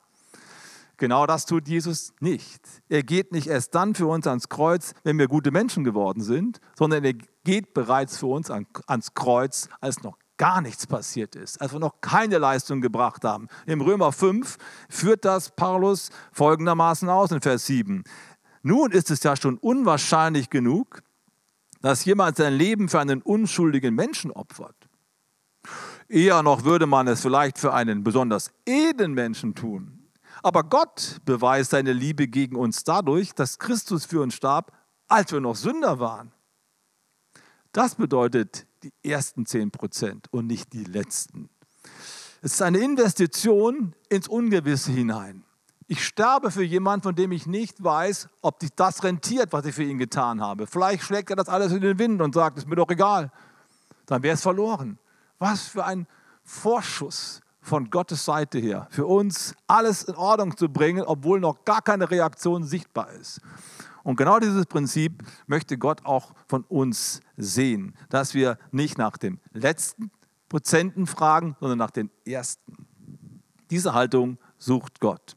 Genau 0.96 1.26
das 1.26 1.46
tut 1.46 1.66
Jesus 1.66 2.14
nicht. 2.20 2.62
Er 2.88 3.02
geht 3.02 3.32
nicht 3.32 3.48
erst 3.48 3.74
dann 3.74 3.96
für 3.96 4.06
uns 4.06 4.26
ans 4.26 4.48
Kreuz, 4.48 4.94
wenn 5.02 5.18
wir 5.18 5.26
gute 5.26 5.50
Menschen 5.50 5.82
geworden 5.82 6.22
sind, 6.22 6.60
sondern 6.78 7.04
er 7.04 7.14
geht 7.44 7.74
bereits 7.74 8.18
für 8.18 8.26
uns 8.26 8.50
ans 8.50 9.14
Kreuz, 9.14 9.68
als 9.80 10.02
noch 10.04 10.16
gar 10.36 10.60
nichts 10.60 10.86
passiert 10.86 11.34
ist, 11.34 11.60
als 11.60 11.72
wir 11.72 11.80
noch 11.80 12.00
keine 12.00 12.38
Leistung 12.38 12.80
gebracht 12.80 13.24
haben. 13.24 13.48
Im 13.66 13.80
Römer 13.80 14.12
5 14.12 14.58
führt 14.88 15.24
das 15.24 15.50
Paulus 15.50 16.10
folgendermaßen 16.32 17.08
aus 17.08 17.32
in 17.32 17.40
Vers 17.40 17.66
7. 17.66 18.04
Nun 18.62 18.92
ist 18.92 19.10
es 19.10 19.24
ja 19.24 19.34
schon 19.34 19.58
unwahrscheinlich 19.58 20.50
genug, 20.50 21.02
dass 21.82 22.04
jemand 22.04 22.36
sein 22.36 22.54
Leben 22.54 22.88
für 22.88 23.00
einen 23.00 23.20
unschuldigen 23.20 23.94
Menschen 23.94 24.30
opfert. 24.30 24.88
Eher 26.08 26.42
noch 26.42 26.64
würde 26.64 26.86
man 26.86 27.08
es 27.08 27.20
vielleicht 27.20 27.58
für 27.58 27.74
einen 27.74 28.04
besonders 28.04 28.52
edlen 28.64 29.12
Menschen 29.12 29.54
tun, 29.54 30.08
aber 30.42 30.64
Gott 30.64 31.18
beweist 31.24 31.70
seine 31.70 31.92
Liebe 31.92 32.26
gegen 32.28 32.56
uns 32.56 32.84
dadurch, 32.84 33.34
dass 33.34 33.58
Christus 33.58 34.04
für 34.04 34.20
uns 34.20 34.34
starb, 34.34 34.72
als 35.08 35.32
wir 35.32 35.40
noch 35.40 35.56
Sünder 35.56 35.98
waren. 35.98 36.32
Das 37.72 37.94
bedeutet 37.94 38.66
die 38.82 38.92
ersten 39.02 39.46
10 39.46 39.70
Prozent 39.70 40.26
und 40.32 40.46
nicht 40.46 40.72
die 40.72 40.84
letzten. 40.84 41.48
Es 42.42 42.54
ist 42.54 42.62
eine 42.62 42.78
Investition 42.78 43.94
ins 44.08 44.28
Ungewisse 44.28 44.92
hinein. 44.92 45.44
Ich 45.92 46.06
sterbe 46.06 46.50
für 46.50 46.62
jemanden, 46.62 47.02
von 47.02 47.14
dem 47.14 47.32
ich 47.32 47.46
nicht 47.46 47.84
weiß, 47.84 48.30
ob 48.40 48.62
sich 48.62 48.70
das 48.74 49.04
rentiert, 49.04 49.52
was 49.52 49.66
ich 49.66 49.74
für 49.74 49.82
ihn 49.82 49.98
getan 49.98 50.40
habe. 50.40 50.66
Vielleicht 50.66 51.02
schlägt 51.02 51.28
er 51.28 51.36
das 51.36 51.50
alles 51.50 51.70
in 51.70 51.82
den 51.82 51.98
Wind 51.98 52.22
und 52.22 52.34
sagt, 52.34 52.56
es 52.56 52.64
ist 52.64 52.70
mir 52.70 52.76
doch 52.76 52.88
egal. 52.88 53.30
Dann 54.06 54.22
wäre 54.22 54.32
es 54.32 54.40
verloren. 54.40 54.98
Was 55.38 55.68
für 55.68 55.84
ein 55.84 56.06
Vorschuss 56.44 57.42
von 57.60 57.90
Gottes 57.90 58.24
Seite 58.24 58.58
her, 58.58 58.88
für 58.88 59.04
uns 59.04 59.54
alles 59.66 60.04
in 60.04 60.14
Ordnung 60.14 60.56
zu 60.56 60.70
bringen, 60.70 61.04
obwohl 61.04 61.40
noch 61.40 61.62
gar 61.66 61.82
keine 61.82 62.10
Reaktion 62.10 62.64
sichtbar 62.64 63.10
ist. 63.10 63.42
Und 64.02 64.16
genau 64.16 64.38
dieses 64.38 64.64
Prinzip 64.64 65.22
möchte 65.46 65.76
Gott 65.76 66.06
auch 66.06 66.32
von 66.48 66.64
uns 66.70 67.20
sehen, 67.36 67.94
dass 68.08 68.32
wir 68.32 68.56
nicht 68.70 68.96
nach 68.96 69.18
dem 69.18 69.40
letzten 69.52 70.10
Prozenten 70.48 71.06
fragen, 71.06 71.54
sondern 71.60 71.76
nach 71.76 71.90
den 71.90 72.10
ersten. 72.24 72.86
Diese 73.68 73.92
Haltung 73.92 74.38
sucht 74.56 74.98
Gott. 74.98 75.36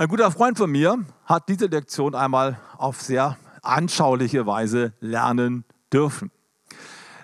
Ein 0.00 0.08
guter 0.08 0.30
Freund 0.30 0.56
von 0.56 0.70
mir 0.70 1.04
hat 1.26 1.50
diese 1.50 1.66
Lektion 1.66 2.14
einmal 2.14 2.58
auf 2.78 3.02
sehr 3.02 3.36
anschauliche 3.60 4.46
Weise 4.46 4.94
lernen 5.00 5.66
dürfen. 5.92 6.30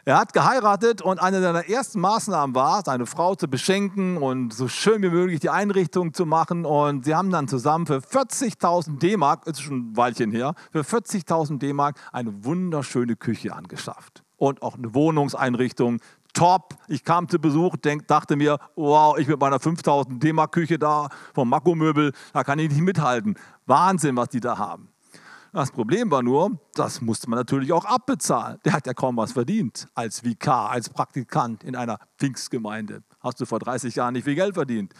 Er 0.04 0.18
hat 0.18 0.34
geheiratet 0.34 1.00
und 1.00 1.18
eine 1.18 1.40
seiner 1.40 1.70
ersten 1.70 2.00
Maßnahmen 2.00 2.54
war, 2.54 2.82
seine 2.84 3.06
Frau 3.06 3.34
zu 3.34 3.48
beschenken 3.48 4.18
und 4.18 4.52
so 4.52 4.68
schön 4.68 5.00
wie 5.00 5.08
möglich 5.08 5.40
die 5.40 5.48
Einrichtung 5.48 6.12
zu 6.12 6.26
machen. 6.26 6.66
Und 6.66 7.06
sie 7.06 7.14
haben 7.14 7.30
dann 7.30 7.48
zusammen 7.48 7.86
für 7.86 8.00
40.000 8.00 8.98
D-Mark, 8.98 9.46
ist 9.46 9.62
schon 9.62 9.92
ein 9.92 9.96
Weilchen 9.96 10.30
her, 10.30 10.52
für 10.70 10.82
40.000 10.82 11.58
D-Mark 11.58 11.98
eine 12.12 12.44
wunderschöne 12.44 13.16
Küche 13.16 13.54
angeschafft. 13.54 14.22
Und 14.36 14.60
auch 14.60 14.76
eine 14.76 14.92
Wohnungseinrichtung, 14.92 16.00
top. 16.36 16.74
Ich 16.86 17.02
kam 17.02 17.28
zu 17.28 17.38
Besuch, 17.38 17.76
denk, 17.76 18.06
dachte 18.06 18.36
mir, 18.36 18.58
wow, 18.76 19.18
ich 19.18 19.26
mit 19.26 19.40
meiner 19.40 19.58
5000 19.58 20.22
D-Mark 20.22 20.52
Küche 20.52 20.78
da 20.78 21.08
vom 21.34 21.48
Makko-Möbel, 21.48 22.12
da 22.32 22.44
kann 22.44 22.58
ich 22.58 22.68
nicht 22.68 22.82
mithalten. 22.82 23.36
Wahnsinn, 23.64 24.16
was 24.16 24.28
die 24.28 24.40
da 24.40 24.58
haben. 24.58 24.88
Das 25.52 25.70
Problem 25.70 26.10
war 26.10 26.22
nur, 26.22 26.58
das 26.74 27.00
musste 27.00 27.30
man 27.30 27.38
natürlich 27.38 27.72
auch 27.72 27.86
abbezahlen. 27.86 28.58
Der 28.66 28.74
hat 28.74 28.86
ja 28.86 28.92
kaum 28.92 29.16
was 29.16 29.32
verdient 29.32 29.88
als 29.94 30.22
Vikar, 30.22 30.70
als 30.70 30.90
Praktikant 30.90 31.64
in 31.64 31.74
einer 31.74 31.98
Pfingstgemeinde. 32.18 33.02
Hast 33.20 33.40
du 33.40 33.46
vor 33.46 33.58
30 33.58 33.94
Jahren 33.94 34.12
nicht 34.12 34.24
viel 34.24 34.34
Geld 34.34 34.54
verdient. 34.54 34.92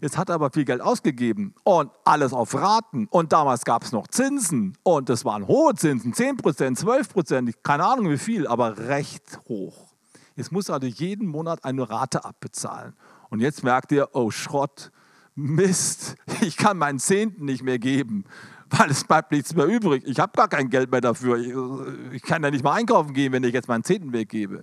Jetzt 0.00 0.18
hat 0.18 0.30
er 0.30 0.34
aber 0.34 0.50
viel 0.50 0.64
Geld 0.64 0.80
ausgegeben 0.80 1.54
und 1.62 1.92
alles 2.04 2.32
auf 2.32 2.54
Raten. 2.54 3.06
Und 3.10 3.32
damals 3.32 3.64
gab 3.64 3.84
es 3.84 3.92
noch 3.92 4.08
Zinsen 4.08 4.76
und 4.82 5.08
das 5.08 5.24
waren 5.24 5.46
hohe 5.46 5.74
Zinsen, 5.74 6.12
10 6.12 6.38
Prozent, 6.38 6.78
12 6.78 7.08
Prozent, 7.08 7.62
keine 7.62 7.84
Ahnung 7.84 8.10
wie 8.10 8.18
viel, 8.18 8.48
aber 8.48 8.76
recht 8.78 9.38
hoch. 9.48 9.91
Jetzt 10.36 10.52
muss 10.52 10.68
er 10.68 10.76
also 10.76 10.86
jeden 10.86 11.28
Monat 11.28 11.64
eine 11.64 11.88
Rate 11.88 12.24
abbezahlen. 12.24 12.94
Und 13.30 13.40
jetzt 13.40 13.62
merkt 13.62 13.92
ihr, 13.92 14.08
oh 14.12 14.30
Schrott, 14.30 14.90
Mist, 15.34 16.16
ich 16.40 16.56
kann 16.56 16.78
meinen 16.78 16.98
Zehnten 16.98 17.44
nicht 17.44 17.62
mehr 17.62 17.78
geben 17.78 18.24
weil 18.72 18.90
es 18.90 19.04
bleibt 19.04 19.32
nichts 19.32 19.54
mehr 19.54 19.66
übrig. 19.66 20.02
Ich 20.06 20.18
habe 20.18 20.32
gar 20.34 20.48
kein 20.48 20.70
Geld 20.70 20.90
mehr 20.90 21.00
dafür. 21.00 21.36
Ich, 21.36 22.14
ich 22.14 22.22
kann 22.22 22.42
ja 22.42 22.50
nicht 22.50 22.64
mal 22.64 22.72
einkaufen 22.72 23.12
gehen, 23.12 23.32
wenn 23.32 23.44
ich 23.44 23.52
jetzt 23.52 23.68
meinen 23.68 23.84
Zehnten 23.84 24.12
weggebe. 24.12 24.62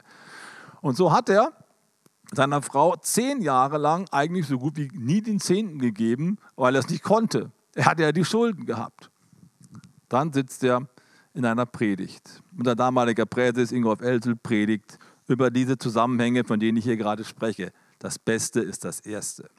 Und 0.81 0.97
so 0.97 1.11
hat 1.11 1.29
er 1.29 1.53
seiner 2.33 2.61
Frau 2.61 2.95
zehn 2.95 3.41
Jahre 3.41 3.77
lang 3.77 4.07
eigentlich 4.11 4.47
so 4.47 4.57
gut 4.57 4.77
wie 4.77 4.89
nie 4.93 5.21
den 5.21 5.39
Zehnten 5.39 5.79
gegeben, 5.79 6.37
weil 6.55 6.75
er 6.75 6.79
es 6.79 6.89
nicht 6.89 7.03
konnte. 7.03 7.51
Er 7.75 7.85
hatte 7.85 8.03
ja 8.03 8.11
die 8.11 8.25
Schulden 8.25 8.65
gehabt. 8.65 9.09
Dann 10.09 10.33
sitzt 10.33 10.63
er 10.63 10.87
in 11.33 11.45
einer 11.45 11.65
Predigt. 11.65 12.41
Unser 12.57 12.75
damaliger 12.75 13.25
Präses 13.25 13.71
Ingolf 13.71 14.01
Elsel 14.01 14.35
predigt 14.35 14.97
über 15.29 15.51
diese 15.51 15.77
Zusammenhänge, 15.77 16.43
von 16.43 16.59
denen 16.59 16.77
ich 16.77 16.83
hier 16.83 16.97
gerade 16.97 17.23
spreche. 17.23 17.71
Das 17.99 18.19
Beste 18.19 18.59
ist 18.59 18.83
das 18.83 18.99
Erste. 18.99 19.49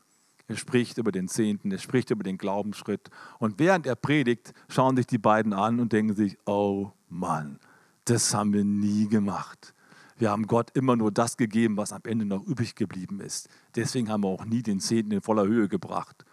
Er 0.49 0.57
spricht 0.57 0.99
über 0.99 1.13
den 1.13 1.29
Zehnten, 1.29 1.71
er 1.71 1.79
spricht 1.79 2.11
über 2.11 2.25
den 2.25 2.37
Glaubensschritt. 2.37 3.09
Und 3.39 3.61
während 3.61 3.87
er 3.87 3.95
predigt, 3.95 4.53
schauen 4.69 4.97
sich 4.97 5.07
die 5.07 5.19
beiden 5.19 5.53
an 5.53 5.79
und 5.79 5.93
denken 5.93 6.17
sich, 6.17 6.37
oh 6.45 6.91
Mann, 7.09 7.61
das 8.05 8.35
haben 8.35 8.53
wir 8.53 8.65
nie 8.65 9.09
gemacht. 9.09 9.75
Wir 10.19 10.31
haben 10.31 10.49
Gott 10.49 10.71
immer 10.75 10.97
nur 10.97 11.13
das 11.13 11.37
gegeben, 11.37 11.77
was 11.77 11.93
am 11.93 12.03
Ende 12.05 12.25
noch 12.25 12.45
übrig 12.45 12.75
geblieben 12.75 13.21
ist. 13.21 13.49
Deswegen 13.77 14.11
haben 14.11 14.25
wir 14.25 14.29
auch 14.29 14.45
nie 14.45 14.63
den 14.63 14.81
Zehnten 14.81 15.13
in 15.13 15.23
voller 15.23 15.47
Höhe 15.47 15.69
gebracht. 15.69 16.25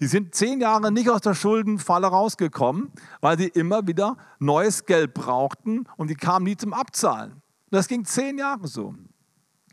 Die 0.00 0.06
sind 0.06 0.34
zehn 0.34 0.62
Jahre 0.62 0.90
nicht 0.90 1.10
aus 1.10 1.20
der 1.20 1.34
Schuldenfalle 1.34 2.06
rausgekommen, 2.06 2.90
weil 3.20 3.36
sie 3.36 3.48
immer 3.48 3.86
wieder 3.86 4.16
neues 4.38 4.86
Geld 4.86 5.12
brauchten 5.12 5.84
und 5.98 6.08
die 6.08 6.14
kamen 6.14 6.46
nie 6.46 6.56
zum 6.56 6.72
Abzahlen. 6.72 7.42
Das 7.70 7.86
ging 7.86 8.04
zehn 8.04 8.38
Jahre 8.38 8.66
so. 8.66 8.94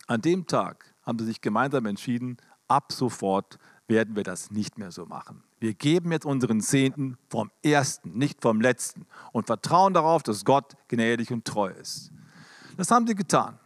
An 0.06 0.22
dem 0.22 0.46
Tag 0.46 0.94
haben 1.04 1.18
sie 1.18 1.26
sich 1.26 1.42
gemeinsam 1.42 1.86
entschieden, 1.88 2.38
ab 2.68 2.92
sofort 2.92 3.58
werden 3.88 4.16
wir 4.16 4.24
das 4.24 4.52
nicht 4.52 4.78
mehr 4.78 4.92
so 4.92 5.06
machen. 5.06 5.44
Wir 5.60 5.74
geben 5.74 6.12
jetzt 6.12 6.26
unseren 6.26 6.62
Zehnten 6.62 7.18
vom 7.30 7.50
ersten, 7.64 8.18
nicht 8.18 8.42
vom 8.42 8.62
letzten 8.62 9.08
und 9.32 9.48
vertrauen 9.48 9.94
darauf, 9.94 10.22
dass 10.22 10.46
Gott 10.46 10.76
gnädig 10.88 11.32
und 11.32 11.46
treu 11.46 11.70
ist. 11.70 12.12
Das 12.76 12.92
haben 12.92 13.08
sie 13.08 13.16
getan. 13.16 13.58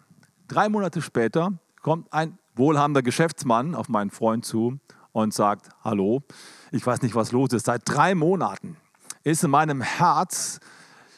Drei 0.47 0.69
Monate 0.69 1.01
später 1.01 1.53
kommt 1.81 2.11
ein 2.13 2.37
wohlhabender 2.55 3.01
Geschäftsmann 3.01 3.75
auf 3.75 3.89
meinen 3.89 4.11
Freund 4.11 4.45
zu 4.45 4.79
und 5.11 5.33
sagt, 5.33 5.69
hallo, 5.83 6.23
ich 6.71 6.85
weiß 6.85 7.01
nicht, 7.01 7.15
was 7.15 7.33
los 7.33 7.51
ist. 7.51 7.65
Seit 7.65 7.81
drei 7.85 8.15
Monaten 8.15 8.77
ist 9.23 9.43
in 9.43 9.51
meinem 9.51 9.81
Herz 9.81 10.61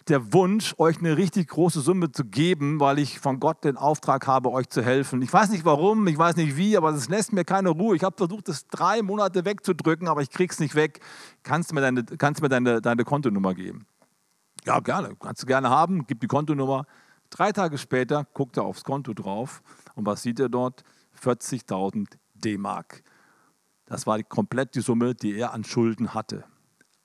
der 0.10 0.34
Wunsch, 0.34 0.76
euch 0.78 1.00
eine 1.00 1.18
richtig 1.18 1.48
große 1.48 1.82
Summe 1.82 2.12
zu 2.12 2.26
geben, 2.26 2.80
weil 2.80 3.00
ich 3.00 3.20
von 3.20 3.40
Gott 3.40 3.64
den 3.64 3.78
Auftrag 3.78 4.28
habe, 4.28 4.52
euch 4.52 4.70
zu 4.70 4.82
helfen. 4.84 5.22
Ich 5.22 5.32
weiß 5.32 5.50
nicht 5.50 5.66
warum, 5.66 6.08
ich 6.08 6.18
weiß 6.18 6.36
nicht 6.36 6.58
wie, 6.58 6.76
aber 6.76 6.90
es 6.92 7.10
lässt 7.10 7.34
mir 7.34 7.46
keine 7.46 7.70
Ruhe. 7.70 7.96
Ich 7.96 8.04
habe 8.04 8.16
versucht, 8.18 8.48
das 8.48 8.68
drei 8.68 9.02
Monate 9.02 9.46
wegzudrücken, 9.46 10.08
aber 10.08 10.22
ich 10.22 10.30
krieg's 10.30 10.60
nicht 10.60 10.76
weg. 10.76 11.00
Kannst 11.44 11.72
du 11.72 11.76
mir 11.76 11.82
deine, 11.82 12.04
kannst 12.04 12.42
mir 12.42 12.50
deine, 12.50 12.82
deine 12.82 13.04
Kontonummer 13.04 13.54
geben? 13.54 13.86
Ja, 14.66 14.80
gerne. 14.80 15.16
Kannst 15.20 15.44
du 15.44 15.48
gerne 15.48 15.70
haben. 15.70 16.06
Gib 16.08 16.20
die 16.20 16.28
Kontonummer. 16.28 16.86
Drei 17.30 17.52
Tage 17.52 17.78
später 17.78 18.26
guckt 18.34 18.58
er 18.58 18.64
aufs 18.64 18.84
Konto 18.84 19.14
drauf 19.14 19.64
und 19.96 20.06
was 20.06 20.22
sieht 20.22 20.40
er 20.40 20.50
dort? 20.50 20.84
40.000 21.22 22.08
D-Mark. 22.36 23.04
Das 23.86 24.08
war 24.08 24.22
komplett 24.24 24.76
die 24.76 24.82
Summe, 24.82 25.16
die 25.16 25.36
er 25.36 25.54
an 25.54 25.64
Schulden 25.64 26.14
hatte. 26.14 26.46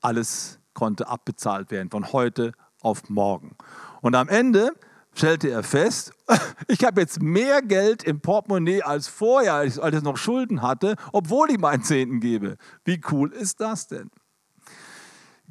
Alles 0.01 0.61
konnte 0.75 1.09
abbezahlt 1.09 1.71
werden, 1.71 1.91
von 1.91 2.13
heute 2.13 2.53
auf 2.81 3.09
morgen. 3.09 3.57
Und 4.01 4.15
am 4.15 4.29
Ende 4.29 4.73
stellte 5.15 5.51
er 5.51 5.63
fest, 5.63 6.13
ich 6.69 6.85
habe 6.85 7.01
jetzt 7.01 7.21
mehr 7.21 7.63
Geld 7.63 8.05
im 8.05 8.21
Portemonnaie 8.21 8.83
als 8.83 9.09
vorher, 9.09 9.55
als 9.55 9.77
ich 9.77 10.03
noch 10.03 10.17
Schulden 10.17 10.63
hatte, 10.63 10.97
obwohl 11.13 11.51
ich 11.51 11.59
meinen 11.59 11.83
Zehnten 11.83 12.21
gebe. 12.21 12.57
Wie 12.85 13.01
cool 13.11 13.33
ist 13.33 13.61
das 13.61 13.89
denn? 13.89 14.11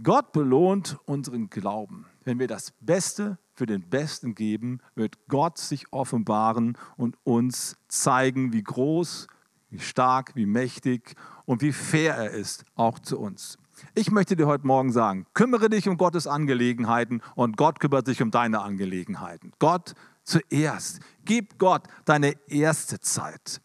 Gott 0.02 0.32
belohnt 0.32 1.00
unseren 1.06 1.50
Glauben. 1.50 2.06
Wenn 2.24 2.40
wir 2.40 2.48
das 2.48 2.72
Beste 2.82 3.40
für 3.54 3.66
den 3.66 3.90
Besten 3.90 4.36
geben, 4.36 4.80
wird 4.94 5.28
Gott 5.28 5.58
sich 5.58 5.92
offenbaren 5.92 6.78
und 6.98 7.18
uns 7.24 7.78
zeigen, 7.88 8.54
wie 8.54 8.62
groß, 8.62 9.28
wie 9.70 9.80
stark, 9.80 10.36
wie 10.36 10.46
mächtig 10.46 11.16
und 11.46 11.62
wie 11.62 11.74
fair 11.74 12.16
er 12.16 12.30
ist, 12.30 12.64
auch 12.76 13.00
zu 13.00 13.20
uns. 13.20 13.58
Ich 13.96 14.12
möchte 14.12 14.36
dir 14.36 14.48
heute 14.48 14.66
Morgen 14.66 14.92
sagen, 14.92 15.26
kümmere 15.34 15.70
dich 15.70 15.88
um 15.88 15.98
Gottes 15.98 16.28
Angelegenheiten 16.28 17.22
und 17.36 17.58
Gott 17.58 17.80
kümmert 17.80 18.06
sich 18.06 18.22
um 18.22 18.32
deine 18.32 18.62
Angelegenheiten. 18.62 19.52
Gott 19.60 19.94
zuerst. 20.24 21.00
Gib 21.26 21.58
Gott 21.58 21.84
deine 22.06 22.34
erste 22.48 23.00
Zeit. 23.00 23.62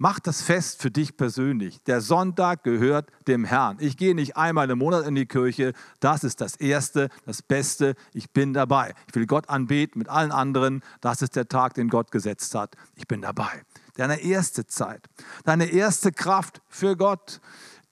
Mach 0.00 0.20
das 0.20 0.42
fest 0.42 0.80
für 0.80 0.92
dich 0.92 1.16
persönlich. 1.16 1.82
Der 1.82 2.00
Sonntag 2.00 2.62
gehört 2.62 3.10
dem 3.26 3.44
Herrn. 3.44 3.78
Ich 3.80 3.96
gehe 3.96 4.14
nicht 4.14 4.36
einmal 4.36 4.70
im 4.70 4.78
Monat 4.78 5.04
in 5.04 5.16
die 5.16 5.26
Kirche. 5.26 5.72
Das 5.98 6.22
ist 6.22 6.40
das 6.40 6.54
Erste, 6.54 7.08
das 7.26 7.42
Beste. 7.42 7.96
Ich 8.14 8.30
bin 8.30 8.52
dabei. 8.52 8.94
Ich 9.08 9.16
will 9.16 9.26
Gott 9.26 9.48
anbeten 9.48 9.98
mit 9.98 10.08
allen 10.08 10.30
anderen. 10.30 10.84
Das 11.00 11.20
ist 11.20 11.34
der 11.34 11.48
Tag, 11.48 11.74
den 11.74 11.88
Gott 11.88 12.12
gesetzt 12.12 12.54
hat. 12.54 12.76
Ich 12.94 13.08
bin 13.08 13.22
dabei. 13.22 13.64
Deine 13.96 14.20
erste 14.20 14.64
Zeit, 14.68 15.04
deine 15.44 15.66
erste 15.66 16.12
Kraft 16.12 16.62
für 16.68 16.96
Gott. 16.96 17.40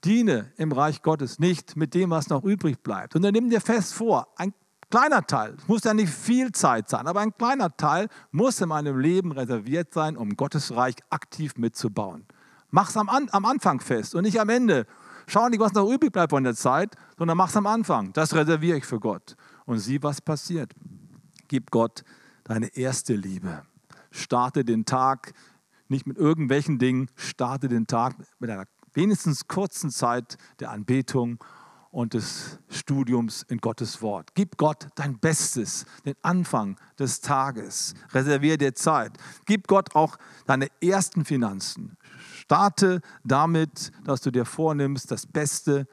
Diene 0.03 0.51
im 0.57 0.71
Reich 0.71 1.01
Gottes 1.01 1.39
nicht 1.39 1.75
mit 1.75 1.93
dem, 1.93 2.11
was 2.11 2.29
noch 2.29 2.43
übrig 2.43 2.81
bleibt. 2.83 3.15
Und 3.15 3.23
dann 3.23 3.33
nimm 3.33 3.49
dir 3.49 3.61
fest 3.61 3.93
vor, 3.93 4.27
ein 4.37 4.53
kleiner 4.89 5.25
Teil, 5.25 5.55
es 5.57 5.67
muss 5.67 5.83
ja 5.83 5.93
nicht 5.93 6.11
viel 6.11 6.51
Zeit 6.51 6.89
sein, 6.89 7.07
aber 7.07 7.21
ein 7.21 7.35
kleiner 7.35 7.75
Teil 7.75 8.07
muss 8.31 8.61
in 8.61 8.69
meinem 8.69 8.99
Leben 8.99 9.31
reserviert 9.31 9.93
sein, 9.93 10.15
um 10.15 10.35
Gottes 10.35 10.75
Reich 10.75 10.95
aktiv 11.09 11.57
mitzubauen. 11.57 12.25
Mach 12.69 12.89
es 12.89 12.97
am, 12.97 13.09
am 13.09 13.45
Anfang 13.45 13.79
fest 13.79 14.15
und 14.15 14.23
nicht 14.23 14.39
am 14.39 14.49
Ende. 14.49 14.85
Schau 15.27 15.49
nicht, 15.49 15.59
was 15.59 15.73
noch 15.73 15.89
übrig 15.89 16.11
bleibt 16.11 16.29
von 16.31 16.43
der 16.43 16.55
Zeit, 16.55 16.95
sondern 17.17 17.37
mach 17.37 17.49
es 17.49 17.57
am 17.57 17.67
Anfang. 17.67 18.13
Das 18.13 18.33
reserviere 18.33 18.77
ich 18.77 18.85
für 18.85 18.99
Gott. 18.99 19.35
Und 19.65 19.79
sieh, 19.79 20.01
was 20.01 20.21
passiert. 20.21 20.71
Gib 21.47 21.71
Gott 21.71 22.03
deine 22.43 22.67
erste 22.75 23.13
Liebe. 23.13 23.63
Starte 24.11 24.63
den 24.63 24.85
Tag 24.85 25.33
nicht 25.89 26.07
mit 26.07 26.17
irgendwelchen 26.17 26.79
Dingen, 26.79 27.09
starte 27.15 27.67
den 27.67 27.87
Tag 27.87 28.15
mit 28.39 28.49
einer 28.49 28.65
wenigstens 28.97 29.47
kurzen 29.47 29.91
Zeit 29.91 30.37
der 30.59 30.71
Anbetung 30.71 31.37
und 31.91 32.15
des 32.15 32.59
Studiums 32.67 33.43
in 33.43 33.59
Gottes 33.59 34.01
Wort. 34.01 34.31
Gib 34.33 34.57
Gott 34.57 34.87
dein 34.95 35.19
Bestes, 35.19 35.85
den 36.03 36.15
Anfang 36.23 36.77
des 36.97 37.21
Tages. 37.21 37.93
Reserviere 38.11 38.57
dir 38.57 38.73
Zeit. 38.73 39.13
Gib 39.45 39.67
Gott 39.67 39.95
auch 39.95 40.17
deine 40.47 40.67
ersten 40.81 41.25
Finanzen. 41.25 41.95
Starte 42.33 43.01
damit, 43.23 43.91
dass 44.03 44.21
du 44.21 44.31
dir 44.31 44.45
vornimmst, 44.45 45.11
das 45.11 45.27
Beste 45.27 45.87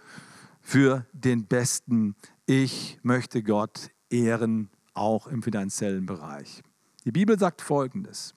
für 0.62 1.06
den 1.12 1.46
Besten. 1.46 2.16
Ich 2.46 2.98
möchte 3.02 3.42
Gott 3.42 3.90
ehren, 4.08 4.70
auch 4.94 5.26
im 5.26 5.42
finanziellen 5.42 6.06
Bereich. 6.06 6.62
Die 7.04 7.12
Bibel 7.12 7.38
sagt 7.38 7.60
Folgendes. 7.60 8.34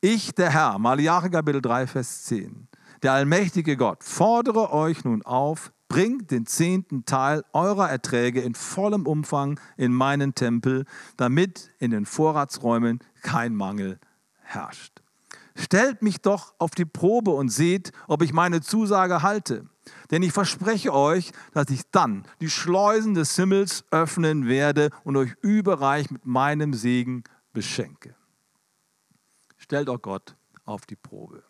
Ich, 0.00 0.34
der 0.34 0.50
Herr, 0.50 0.78
Malachi 0.80 1.30
Kapitel 1.30 1.62
3, 1.62 1.86
Vers 1.86 2.24
10, 2.24 2.66
der 3.02 3.12
allmächtige 3.12 3.76
Gott, 3.76 4.04
fordere 4.04 4.72
euch 4.72 5.04
nun 5.04 5.22
auf, 5.22 5.72
bringt 5.88 6.30
den 6.30 6.46
zehnten 6.46 7.04
Teil 7.04 7.44
eurer 7.52 7.90
Erträge 7.90 8.40
in 8.40 8.54
vollem 8.54 9.06
Umfang 9.06 9.60
in 9.76 9.92
meinen 9.92 10.34
Tempel, 10.34 10.86
damit 11.16 11.70
in 11.78 11.90
den 11.90 12.06
Vorratsräumen 12.06 13.00
kein 13.20 13.54
Mangel 13.54 13.98
herrscht. 14.40 15.02
Stellt 15.54 16.00
mich 16.00 16.22
doch 16.22 16.54
auf 16.58 16.70
die 16.70 16.86
Probe 16.86 17.32
und 17.32 17.50
seht, 17.50 17.92
ob 18.08 18.22
ich 18.22 18.32
meine 18.32 18.62
Zusage 18.62 19.22
halte. 19.22 19.68
Denn 20.10 20.22
ich 20.22 20.32
verspreche 20.32 20.94
euch, 20.94 21.32
dass 21.52 21.68
ich 21.68 21.82
dann 21.90 22.24
die 22.40 22.48
Schleusen 22.48 23.14
des 23.14 23.36
Himmels 23.36 23.84
öffnen 23.90 24.46
werde 24.46 24.90
und 25.04 25.16
euch 25.16 25.34
überreich 25.42 26.10
mit 26.10 26.24
meinem 26.24 26.72
Segen 26.72 27.24
beschenke. 27.52 28.14
Stellt 29.58 29.88
doch 29.88 30.00
Gott 30.00 30.36
auf 30.64 30.86
die 30.86 30.96
Probe 30.96 31.42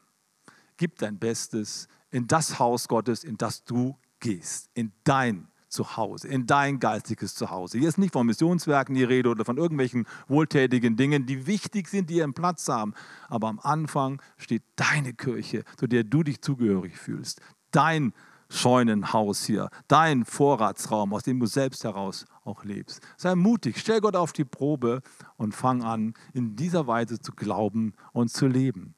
gib 0.76 0.98
dein 0.98 1.18
Bestes 1.18 1.88
in 2.10 2.26
das 2.26 2.58
Haus 2.58 2.88
Gottes, 2.88 3.24
in 3.24 3.36
das 3.36 3.64
du 3.64 3.96
gehst, 4.20 4.70
in 4.74 4.92
dein 5.04 5.48
Zuhause, 5.68 6.28
in 6.28 6.46
dein 6.46 6.78
geistiges 6.78 7.34
Zuhause. 7.34 7.78
Hier 7.78 7.88
ist 7.88 7.98
nicht 7.98 8.12
von 8.12 8.26
Missionswerken 8.26 8.94
die 8.94 9.04
Rede 9.04 9.30
oder 9.30 9.44
von 9.44 9.56
irgendwelchen 9.56 10.06
wohltätigen 10.28 10.96
Dingen, 10.96 11.24
die 11.24 11.46
wichtig 11.46 11.88
sind, 11.88 12.10
die 12.10 12.16
ihren 12.16 12.34
Platz 12.34 12.68
haben. 12.68 12.92
Aber 13.28 13.48
am 13.48 13.58
Anfang 13.58 14.20
steht 14.36 14.62
deine 14.76 15.14
Kirche, 15.14 15.64
zu 15.78 15.86
der 15.86 16.04
du 16.04 16.22
dich 16.22 16.42
zugehörig 16.42 16.96
fühlst. 16.98 17.40
Dein 17.70 18.12
Scheunenhaus 18.50 19.44
hier, 19.44 19.70
dein 19.88 20.26
Vorratsraum, 20.26 21.14
aus 21.14 21.22
dem 21.22 21.40
du 21.40 21.46
selbst 21.46 21.84
heraus 21.84 22.26
auch 22.44 22.64
lebst. 22.64 23.00
Sei 23.16 23.34
mutig, 23.34 23.78
stell 23.78 24.02
Gott 24.02 24.14
auf 24.14 24.34
die 24.34 24.44
Probe 24.44 25.00
und 25.38 25.54
fang 25.54 25.82
an, 25.82 26.12
in 26.34 26.54
dieser 26.54 26.86
Weise 26.86 27.18
zu 27.18 27.32
glauben 27.32 27.94
und 28.12 28.30
zu 28.30 28.46
leben. 28.46 28.94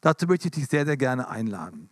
Dazu 0.00 0.26
möchte 0.26 0.48
ich 0.48 0.52
dich 0.52 0.66
sehr, 0.66 0.86
sehr 0.86 0.96
gerne 0.96 1.28
einladen. 1.28 1.90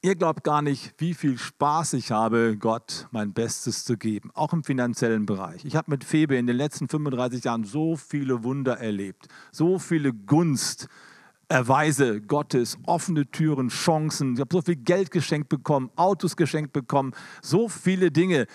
Ihr 0.00 0.14
glaubt 0.14 0.44
gar 0.44 0.62
nicht, 0.62 0.94
wie 0.98 1.14
viel 1.14 1.38
Spaß 1.38 1.94
ich 1.94 2.12
habe, 2.12 2.56
Gott 2.56 3.08
mein 3.10 3.32
Bestes 3.32 3.84
zu 3.84 3.96
geben, 3.96 4.30
auch 4.32 4.52
im 4.52 4.62
finanziellen 4.62 5.26
Bereich. 5.26 5.64
Ich 5.64 5.74
habe 5.74 5.90
mit 5.90 6.04
Febe 6.04 6.36
in 6.36 6.46
den 6.46 6.56
letzten 6.56 6.88
35 6.88 7.44
Jahren 7.44 7.64
so 7.64 7.96
viele 7.96 8.44
Wunder 8.44 8.78
erlebt, 8.78 9.26
so 9.50 9.78
viele 9.78 10.12
Gunst, 10.12 10.88
Erweise 11.48 12.20
Gottes, 12.20 12.76
offene 12.86 13.28
Türen, 13.30 13.68
Chancen. 13.70 14.34
Ich 14.34 14.40
habe 14.40 14.54
so 14.54 14.62
viel 14.62 14.76
Geld 14.76 15.10
geschenkt 15.10 15.48
bekommen, 15.48 15.90
Autos 15.96 16.36
geschenkt 16.36 16.72
bekommen, 16.72 17.12
so 17.42 17.68
viele 17.68 18.12
Dinge, 18.12 18.46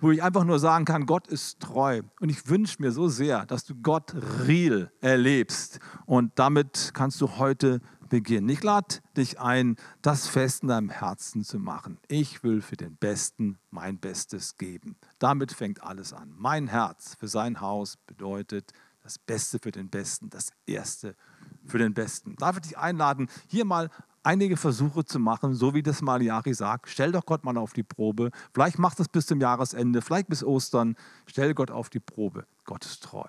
wo 0.00 0.10
ich 0.10 0.22
einfach 0.22 0.44
nur 0.44 0.58
sagen 0.58 0.84
kann, 0.84 1.06
Gott 1.06 1.28
ist 1.28 1.60
treu. 1.60 2.02
Und 2.20 2.28
ich 2.28 2.48
wünsche 2.48 2.76
mir 2.80 2.90
so 2.90 3.08
sehr, 3.08 3.46
dass 3.46 3.64
du 3.64 3.74
Gott 3.76 4.14
real 4.46 4.90
erlebst. 5.00 5.78
Und 6.06 6.32
damit 6.38 6.90
kannst 6.92 7.20
du 7.20 7.38
heute 7.38 7.80
beginnen. 8.10 8.48
Ich 8.50 8.62
lade 8.62 8.96
dich 9.16 9.40
ein, 9.40 9.76
das 10.02 10.26
fest 10.26 10.62
in 10.62 10.68
deinem 10.68 10.90
Herzen 10.90 11.42
zu 11.42 11.58
machen. 11.58 11.98
Ich 12.08 12.42
will 12.42 12.60
für 12.60 12.76
den 12.76 12.96
Besten 12.96 13.58
mein 13.70 13.98
Bestes 13.98 14.58
geben. 14.58 14.96
Damit 15.18 15.52
fängt 15.52 15.82
alles 15.82 16.12
an. 16.12 16.34
Mein 16.36 16.68
Herz 16.68 17.16
für 17.18 17.28
sein 17.28 17.62
Haus 17.62 17.96
bedeutet 17.96 18.72
das 19.02 19.18
Beste 19.18 19.58
für 19.58 19.70
den 19.70 19.88
Besten, 19.88 20.28
das 20.28 20.50
Erste 20.66 21.16
für 21.64 21.78
den 21.78 21.94
Besten. 21.94 22.36
Darf 22.36 22.56
ich 22.56 22.62
dich 22.62 22.78
einladen, 22.78 23.30
hier 23.48 23.64
mal 23.64 23.88
einige 24.22 24.58
Versuche 24.58 25.04
zu 25.04 25.18
machen, 25.18 25.54
so 25.54 25.72
wie 25.72 25.82
das 25.82 26.02
Maliari 26.02 26.52
sagt. 26.52 26.90
Stell 26.90 27.12
doch 27.12 27.24
Gott 27.24 27.44
mal 27.44 27.56
auf 27.56 27.72
die 27.72 27.82
Probe. 27.82 28.30
Vielleicht 28.52 28.78
macht 28.78 29.00
es 29.00 29.08
bis 29.08 29.26
zum 29.26 29.40
Jahresende, 29.40 30.02
vielleicht 30.02 30.28
bis 30.28 30.44
Ostern. 30.44 30.96
Stell 31.26 31.54
Gott 31.54 31.70
auf 31.70 31.88
die 31.88 32.00
Probe. 32.00 32.44
Gott 32.64 32.84
ist 32.84 33.02
treu. 33.02 33.28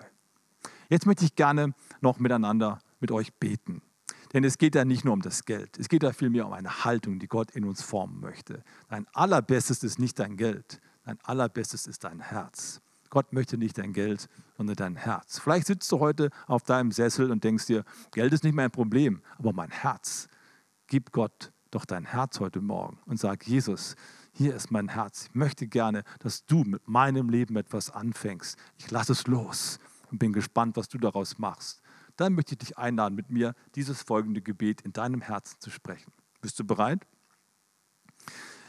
Jetzt 0.90 1.06
möchte 1.06 1.24
ich 1.24 1.34
gerne 1.34 1.72
noch 2.00 2.18
miteinander 2.18 2.78
mit 3.00 3.10
euch 3.10 3.32
beten. 3.34 3.80
Denn 4.32 4.44
es 4.44 4.56
geht 4.58 4.74
ja 4.74 4.84
nicht 4.84 5.04
nur 5.04 5.14
um 5.14 5.22
das 5.22 5.44
Geld, 5.44 5.78
es 5.78 5.88
geht 5.88 6.02
ja 6.02 6.12
vielmehr 6.12 6.46
um 6.46 6.52
eine 6.52 6.84
Haltung, 6.84 7.18
die 7.18 7.28
Gott 7.28 7.50
in 7.50 7.64
uns 7.64 7.82
formen 7.82 8.20
möchte. 8.20 8.62
Dein 8.88 9.06
allerbestes 9.12 9.82
ist 9.82 9.98
nicht 9.98 10.18
dein 10.18 10.36
Geld, 10.36 10.80
dein 11.04 11.18
allerbestes 11.22 11.86
ist 11.86 12.04
dein 12.04 12.20
Herz. 12.20 12.80
Gott 13.10 13.34
möchte 13.34 13.58
nicht 13.58 13.76
dein 13.76 13.92
Geld, 13.92 14.30
sondern 14.56 14.76
dein 14.76 14.96
Herz. 14.96 15.38
Vielleicht 15.38 15.66
sitzt 15.66 15.92
du 15.92 16.00
heute 16.00 16.30
auf 16.46 16.62
deinem 16.62 16.92
Sessel 16.92 17.30
und 17.30 17.44
denkst 17.44 17.66
dir, 17.66 17.84
Geld 18.12 18.32
ist 18.32 18.42
nicht 18.42 18.54
mein 18.54 18.70
Problem, 18.70 19.20
aber 19.36 19.52
mein 19.52 19.70
Herz. 19.70 20.28
Gib 20.86 21.12
Gott 21.12 21.52
doch 21.70 21.84
dein 21.84 22.06
Herz 22.06 22.40
heute 22.40 22.62
Morgen 22.62 22.98
und 23.04 23.20
sag, 23.20 23.46
Jesus, 23.46 23.96
hier 24.32 24.54
ist 24.54 24.70
mein 24.70 24.88
Herz. 24.88 25.26
Ich 25.28 25.34
möchte 25.34 25.66
gerne, 25.66 26.04
dass 26.20 26.46
du 26.46 26.64
mit 26.64 26.88
meinem 26.88 27.28
Leben 27.28 27.56
etwas 27.56 27.90
anfängst. 27.90 28.56
Ich 28.78 28.90
lasse 28.90 29.12
es 29.12 29.26
los 29.26 29.78
und 30.10 30.18
bin 30.18 30.32
gespannt, 30.32 30.76
was 30.78 30.88
du 30.88 30.96
daraus 30.96 31.38
machst 31.38 31.82
dann 32.22 32.34
möchte 32.34 32.54
ich 32.54 32.58
dich 32.58 32.78
einladen, 32.78 33.16
mit 33.16 33.30
mir 33.30 33.54
dieses 33.74 34.02
folgende 34.02 34.40
Gebet 34.40 34.80
in 34.82 34.92
deinem 34.92 35.20
Herzen 35.20 35.60
zu 35.60 35.70
sprechen. 35.70 36.12
Bist 36.40 36.58
du 36.60 36.64
bereit? 36.64 37.04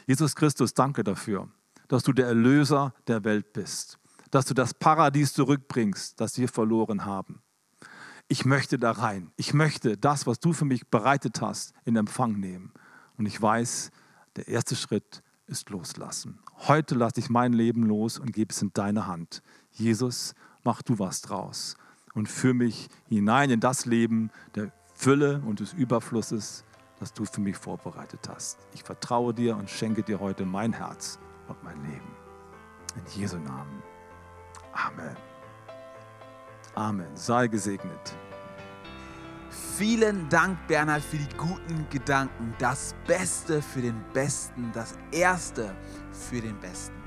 Jesus 0.06 0.34
Christus, 0.34 0.74
danke 0.74 1.04
dafür, 1.04 1.48
dass 1.86 2.02
du 2.02 2.12
der 2.12 2.26
Erlöser 2.26 2.92
der 3.06 3.22
Welt 3.22 3.52
bist, 3.52 3.98
dass 4.32 4.46
du 4.46 4.54
das 4.54 4.74
Paradies 4.74 5.32
zurückbringst, 5.34 6.20
das 6.20 6.36
wir 6.36 6.48
verloren 6.48 7.04
haben. 7.04 7.42
Ich 8.26 8.44
möchte 8.44 8.76
da 8.76 8.90
rein. 8.90 9.30
Ich 9.36 9.54
möchte 9.54 9.96
das, 9.96 10.26
was 10.26 10.40
du 10.40 10.52
für 10.52 10.64
mich 10.64 10.88
bereitet 10.88 11.40
hast, 11.40 11.74
in 11.84 11.94
Empfang 11.94 12.40
nehmen. 12.40 12.72
Und 13.16 13.26
ich 13.26 13.40
weiß, 13.40 13.92
der 14.34 14.48
erste 14.48 14.74
Schritt 14.74 15.22
ist 15.46 15.70
loslassen. 15.70 16.40
Heute 16.66 16.96
lasse 16.96 17.20
ich 17.20 17.30
mein 17.30 17.52
Leben 17.52 17.84
los 17.84 18.18
und 18.18 18.32
gebe 18.32 18.52
es 18.52 18.62
in 18.62 18.72
deine 18.72 19.06
Hand. 19.06 19.42
Jesus, 19.70 20.34
mach 20.64 20.82
du 20.82 20.98
was 20.98 21.20
draus 21.20 21.76
und 22.14 22.28
führe 22.28 22.54
mich 22.54 22.88
hinein 23.08 23.50
in 23.50 23.60
das 23.60 23.86
Leben 23.86 24.30
der 24.54 24.70
Fülle 24.94 25.42
und 25.44 25.60
des 25.60 25.72
Überflusses, 25.72 26.64
das 27.00 27.12
du 27.12 27.24
für 27.24 27.40
mich 27.40 27.56
vorbereitet 27.56 28.28
hast. 28.28 28.58
Ich 28.72 28.82
vertraue 28.82 29.34
dir 29.34 29.56
und 29.56 29.68
schenke 29.68 30.02
dir 30.02 30.20
heute 30.20 30.46
mein 30.46 30.72
Herz 30.72 31.18
und 31.48 31.62
mein 31.62 31.82
Leben. 31.82 32.16
In 32.96 33.20
Jesu 33.20 33.36
Namen. 33.38 33.82
Amen. 34.72 35.16
Amen. 36.74 37.16
Sei 37.16 37.48
gesegnet. 37.48 38.16
Vielen 39.76 40.28
Dank, 40.28 40.56
Bernhard, 40.68 41.02
für 41.02 41.16
die 41.16 41.36
guten 41.36 41.86
Gedanken. 41.90 42.54
Das 42.58 42.94
Beste 43.06 43.60
für 43.60 43.82
den 43.82 44.04
Besten, 44.12 44.70
das 44.72 44.96
Erste 45.10 45.74
für 46.12 46.40
den 46.40 46.58
Besten. 46.60 47.03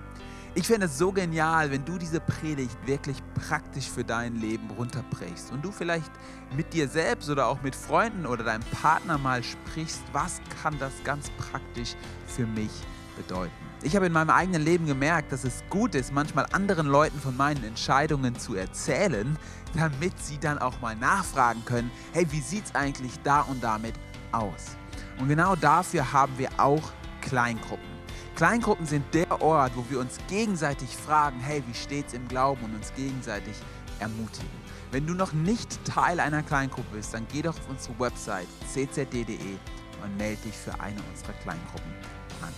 Ich 0.58 0.66
finde 0.66 0.88
es 0.88 0.98
so 0.98 1.12
genial, 1.12 1.70
wenn 1.70 1.86
du 1.86 2.00
diese 2.00 2.20
Predigt 2.20 2.76
wirklich 2.88 3.18
praktisch 3.48 3.88
für 3.92 4.04
dein 4.04 4.38
Leben 4.38 4.72
runterbrichst 4.72 5.52
und 5.52 5.64
du 5.64 5.72
vielleicht 5.72 6.10
mit 6.56 6.74
dir 6.74 6.88
selbst 6.88 7.30
oder 7.30 7.46
auch 7.46 7.62
mit 7.62 7.76
Freunden 7.76 8.26
oder 8.26 8.44
deinem 8.44 8.64
Partner 8.82 9.20
mal 9.20 9.44
sprichst, 9.44 10.02
was 10.14 10.42
kann 10.64 10.76
das 10.80 10.94
ganz 11.04 11.30
praktisch 11.38 11.94
für 12.26 12.48
mich 12.48 12.72
bedeuten. 13.16 13.54
Ich 13.84 13.96
habe 13.96 14.08
in 14.08 14.12
meinem 14.12 14.32
eigenen 14.32 14.64
Leben 14.64 14.88
gemerkt, 14.88 15.32
dass 15.32 15.44
es 15.44 15.64
gut 15.70 15.94
ist, 15.94 16.12
manchmal 16.12 16.48
anderen 16.52 16.88
Leuten 16.88 17.20
von 17.20 17.38
meinen 17.38 17.64
Entscheidungen 17.64 18.36
zu 18.40 18.56
erzählen, 18.56 19.38
damit 19.76 20.20
sie 20.20 20.40
dann 20.40 20.58
auch 20.58 20.82
mal 20.82 20.96
nachfragen 20.96 21.64
können, 21.66 21.92
hey, 22.14 22.26
wie 22.32 22.42
sieht 22.42 22.66
es 22.66 22.74
eigentlich 22.74 23.14
da 23.24 23.42
und 23.42 23.64
damit 23.64 23.94
aus? 24.32 24.76
Und 25.20 25.28
genau 25.28 25.56
dafür 25.56 26.12
haben 26.12 26.36
wir 26.40 26.50
auch 26.58 26.94
Kleingruppen. 27.22 27.97
Kleingruppen 28.38 28.86
sind 28.86 29.04
der 29.16 29.42
Ort, 29.42 29.72
wo 29.76 29.84
wir 29.90 30.00
uns 30.00 30.20
gegenseitig 30.30 30.96
fragen, 30.96 31.40
hey, 31.40 31.64
wie 31.66 31.74
steht's 31.74 32.14
im 32.14 32.28
Glauben 32.28 32.64
und 32.66 32.76
uns 32.76 32.94
gegenseitig 32.94 33.56
ermutigen. 34.00 34.48
Wenn 34.92 35.08
du 35.08 35.16
noch 35.16 35.34
nicht 35.34 35.84
Teil 35.86 36.20
einer 36.20 36.44
Kleingruppe 36.44 36.98
bist, 36.98 37.16
dann 37.16 37.26
geh 37.34 37.42
doch 37.42 37.58
auf 37.58 37.68
unsere 37.68 38.00
Website 38.00 38.46
ccd.de 38.72 39.40
und 40.04 40.18
melde 40.20 40.40
dich 40.44 40.54
für 40.54 40.80
eine 40.80 41.02
unserer 41.12 41.34
Kleingruppen 41.42 41.92
an. 42.44 42.54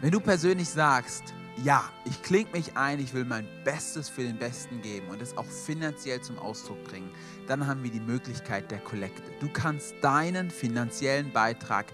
Wenn 0.00 0.12
du 0.12 0.18
persönlich 0.18 0.70
sagst, 0.70 1.34
ja, 1.62 1.84
ich 2.06 2.22
klinge 2.22 2.48
mich 2.52 2.74
ein, 2.74 3.00
ich 3.00 3.12
will 3.12 3.26
mein 3.26 3.46
Bestes 3.64 4.08
für 4.08 4.22
den 4.22 4.38
Besten 4.38 4.80
geben 4.80 5.08
und 5.08 5.20
es 5.20 5.36
auch 5.36 5.44
finanziell 5.44 6.22
zum 6.22 6.38
Ausdruck 6.38 6.82
bringen, 6.84 7.10
dann 7.48 7.66
haben 7.66 7.82
wir 7.82 7.90
die 7.90 8.00
Möglichkeit 8.00 8.70
der 8.70 8.78
Kollekte. 8.78 9.24
Du 9.40 9.50
kannst 9.52 9.94
deinen 10.00 10.50
finanziellen 10.50 11.30
Beitrag 11.34 11.92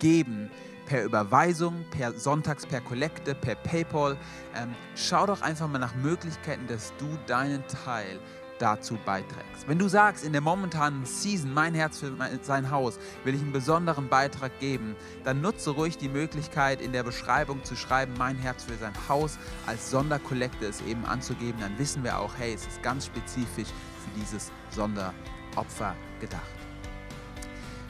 geben 0.00 0.50
per 0.86 1.04
Überweisung, 1.04 1.84
per 1.90 2.18
Sonntags, 2.18 2.64
per 2.64 2.80
Kollekte, 2.80 3.34
per 3.34 3.56
PayPal. 3.56 4.16
Ähm, 4.54 4.74
schau 4.94 5.26
doch 5.26 5.42
einfach 5.42 5.68
mal 5.68 5.78
nach 5.78 5.94
Möglichkeiten, 5.96 6.66
dass 6.66 6.92
du 6.98 7.06
deinen 7.26 7.62
Teil 7.66 8.18
dazu 8.58 8.98
beiträgst. 9.04 9.66
Wenn 9.66 9.78
du 9.78 9.88
sagst, 9.88 10.24
in 10.24 10.32
der 10.32 10.40
momentanen 10.40 11.04
Season, 11.04 11.52
mein 11.52 11.74
Herz 11.74 11.98
für 11.98 12.12
sein 12.42 12.70
Haus, 12.70 12.98
will 13.24 13.34
ich 13.34 13.42
einen 13.42 13.52
besonderen 13.52 14.08
Beitrag 14.08 14.58
geben, 14.60 14.96
dann 15.24 15.40
nutze 15.40 15.70
ruhig 15.70 15.98
die 15.98 16.08
Möglichkeit, 16.08 16.80
in 16.80 16.92
der 16.92 17.02
Beschreibung 17.02 17.64
zu 17.64 17.76
schreiben, 17.76 18.14
mein 18.18 18.36
Herz 18.36 18.64
für 18.64 18.76
sein 18.76 18.94
Haus 19.08 19.38
als 19.66 19.90
Sonderkollekte 19.90 20.66
es 20.66 20.80
eben 20.82 21.04
anzugeben. 21.04 21.60
Dann 21.60 21.78
wissen 21.78 22.02
wir 22.04 22.18
auch, 22.18 22.32
hey, 22.38 22.54
es 22.54 22.66
ist 22.66 22.82
ganz 22.82 23.06
spezifisch 23.06 23.68
für 23.68 24.20
dieses 24.20 24.50
Sonderopfer 24.70 25.94
gedacht. 26.20 26.55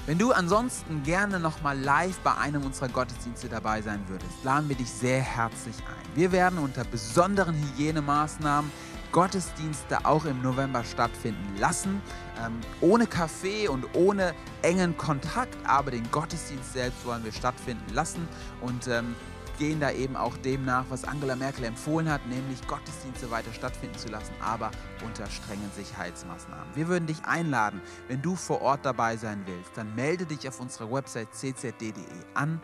Wenn 0.06 0.18
du 0.18 0.30
ansonsten 0.30 1.02
gerne 1.02 1.40
nochmal 1.40 1.76
live 1.76 2.20
bei 2.20 2.32
einem 2.36 2.62
unserer 2.62 2.88
Gottesdienste 2.88 3.48
dabei 3.48 3.82
sein 3.82 4.04
würdest, 4.06 4.44
laden 4.44 4.68
wir 4.68 4.76
dich 4.76 4.88
sehr 4.88 5.20
herzlich 5.20 5.74
ein. 5.78 6.16
Wir 6.16 6.30
werden 6.30 6.60
unter 6.60 6.84
besonderen 6.84 7.56
Hygienemaßnahmen 7.56 8.70
Gottesdienste 9.10 10.06
auch 10.06 10.24
im 10.24 10.42
November 10.42 10.84
stattfinden 10.84 11.58
lassen. 11.58 12.00
Ähm, 12.38 12.60
ohne 12.80 13.08
Kaffee 13.08 13.66
und 13.66 13.84
ohne 13.94 14.32
engen 14.62 14.96
Kontakt, 14.96 15.56
aber 15.66 15.90
den 15.90 16.08
Gottesdienst 16.12 16.72
selbst 16.72 17.04
wollen 17.04 17.24
wir 17.24 17.32
stattfinden 17.32 17.92
lassen. 17.92 18.28
Und 18.60 18.86
ähm, 18.86 19.16
gehen 19.58 19.80
da 19.80 19.90
eben 19.90 20.16
auch 20.16 20.36
dem 20.38 20.64
nach, 20.64 20.84
was 20.88 21.04
Angela 21.04 21.36
Merkel 21.36 21.64
empfohlen 21.64 22.10
hat, 22.10 22.26
nämlich 22.26 22.66
Gottesdienste 22.66 23.30
weiter 23.30 23.52
stattfinden 23.52 23.98
zu 23.98 24.08
lassen, 24.08 24.32
aber 24.40 24.70
unter 25.04 25.26
strengen 25.26 25.70
Sicherheitsmaßnahmen. 25.74 26.74
Wir 26.74 26.88
würden 26.88 27.06
dich 27.06 27.24
einladen, 27.24 27.80
wenn 28.08 28.22
du 28.22 28.36
vor 28.36 28.62
Ort 28.62 28.84
dabei 28.84 29.16
sein 29.16 29.42
willst, 29.46 29.70
dann 29.76 29.94
melde 29.94 30.26
dich 30.26 30.48
auf 30.48 30.60
unserer 30.60 30.90
Website 30.90 31.28
ccd.de 31.32 31.92
an 32.34 32.60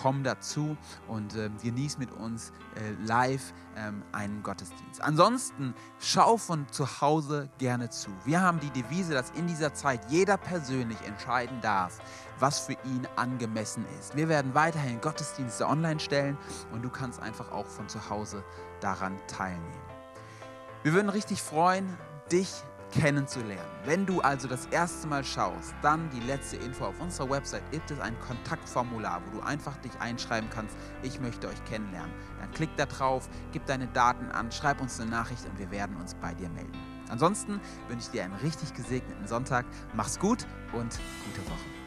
komm 0.00 0.22
dazu 0.22 0.76
und 1.08 1.34
äh, 1.34 1.50
genieß 1.62 1.98
mit 1.98 2.12
uns 2.12 2.52
äh, 2.76 2.92
live 3.04 3.52
ähm, 3.76 4.02
einen 4.12 4.42
Gottesdienst. 4.42 5.02
Ansonsten 5.02 5.74
schau 5.98 6.36
von 6.36 6.66
zu 6.70 7.00
Hause 7.00 7.48
gerne 7.58 7.90
zu. 7.90 8.10
Wir 8.24 8.40
haben 8.40 8.60
die 8.60 8.70
Devise, 8.70 9.14
dass 9.14 9.30
in 9.30 9.46
dieser 9.46 9.74
Zeit 9.74 10.00
jeder 10.08 10.36
persönlich 10.36 10.98
entscheiden 11.06 11.60
darf, 11.60 11.98
was 12.38 12.60
für 12.60 12.74
ihn 12.84 13.06
angemessen 13.16 13.84
ist. 13.98 14.16
Wir 14.16 14.28
werden 14.28 14.54
weiterhin 14.54 15.00
Gottesdienste 15.00 15.66
online 15.66 16.00
stellen 16.00 16.38
und 16.72 16.82
du 16.82 16.90
kannst 16.90 17.20
einfach 17.20 17.50
auch 17.50 17.66
von 17.66 17.88
zu 17.88 18.08
Hause 18.08 18.44
daran 18.80 19.18
teilnehmen. 19.26 19.88
Wir 20.82 20.92
würden 20.92 21.08
richtig 21.08 21.42
freuen, 21.42 21.98
dich 22.30 22.62
kennenzulernen. 22.92 23.70
Wenn 23.84 24.06
du 24.06 24.20
also 24.20 24.48
das 24.48 24.66
erste 24.66 25.06
Mal 25.06 25.24
schaust, 25.24 25.74
dann 25.82 26.08
die 26.10 26.20
letzte 26.20 26.56
Info 26.56 26.86
auf 26.86 27.00
unserer 27.00 27.30
Website 27.30 27.70
gibt 27.70 27.90
es 27.90 28.00
ein 28.00 28.18
Kontaktformular, 28.20 29.22
wo 29.26 29.38
du 29.38 29.44
einfach 29.44 29.76
dich 29.78 29.92
einschreiben 30.00 30.48
kannst, 30.50 30.76
ich 31.02 31.20
möchte 31.20 31.48
euch 31.48 31.64
kennenlernen. 31.64 32.12
Dann 32.40 32.50
klick 32.52 32.70
da 32.76 32.86
drauf, 32.86 33.28
gib 33.52 33.66
deine 33.66 33.86
Daten 33.88 34.30
an, 34.30 34.50
schreib 34.52 34.80
uns 34.80 35.00
eine 35.00 35.10
Nachricht 35.10 35.44
und 35.46 35.58
wir 35.58 35.70
werden 35.70 35.96
uns 35.96 36.14
bei 36.14 36.34
dir 36.34 36.48
melden. 36.48 36.72
Ansonsten 37.08 37.60
wünsche 37.88 38.06
ich 38.06 38.10
dir 38.10 38.24
einen 38.24 38.34
richtig 38.34 38.74
gesegneten 38.74 39.26
Sonntag. 39.26 39.64
Mach's 39.94 40.18
gut 40.18 40.46
und 40.72 40.98
gute 41.24 41.46
Woche. 41.46 41.77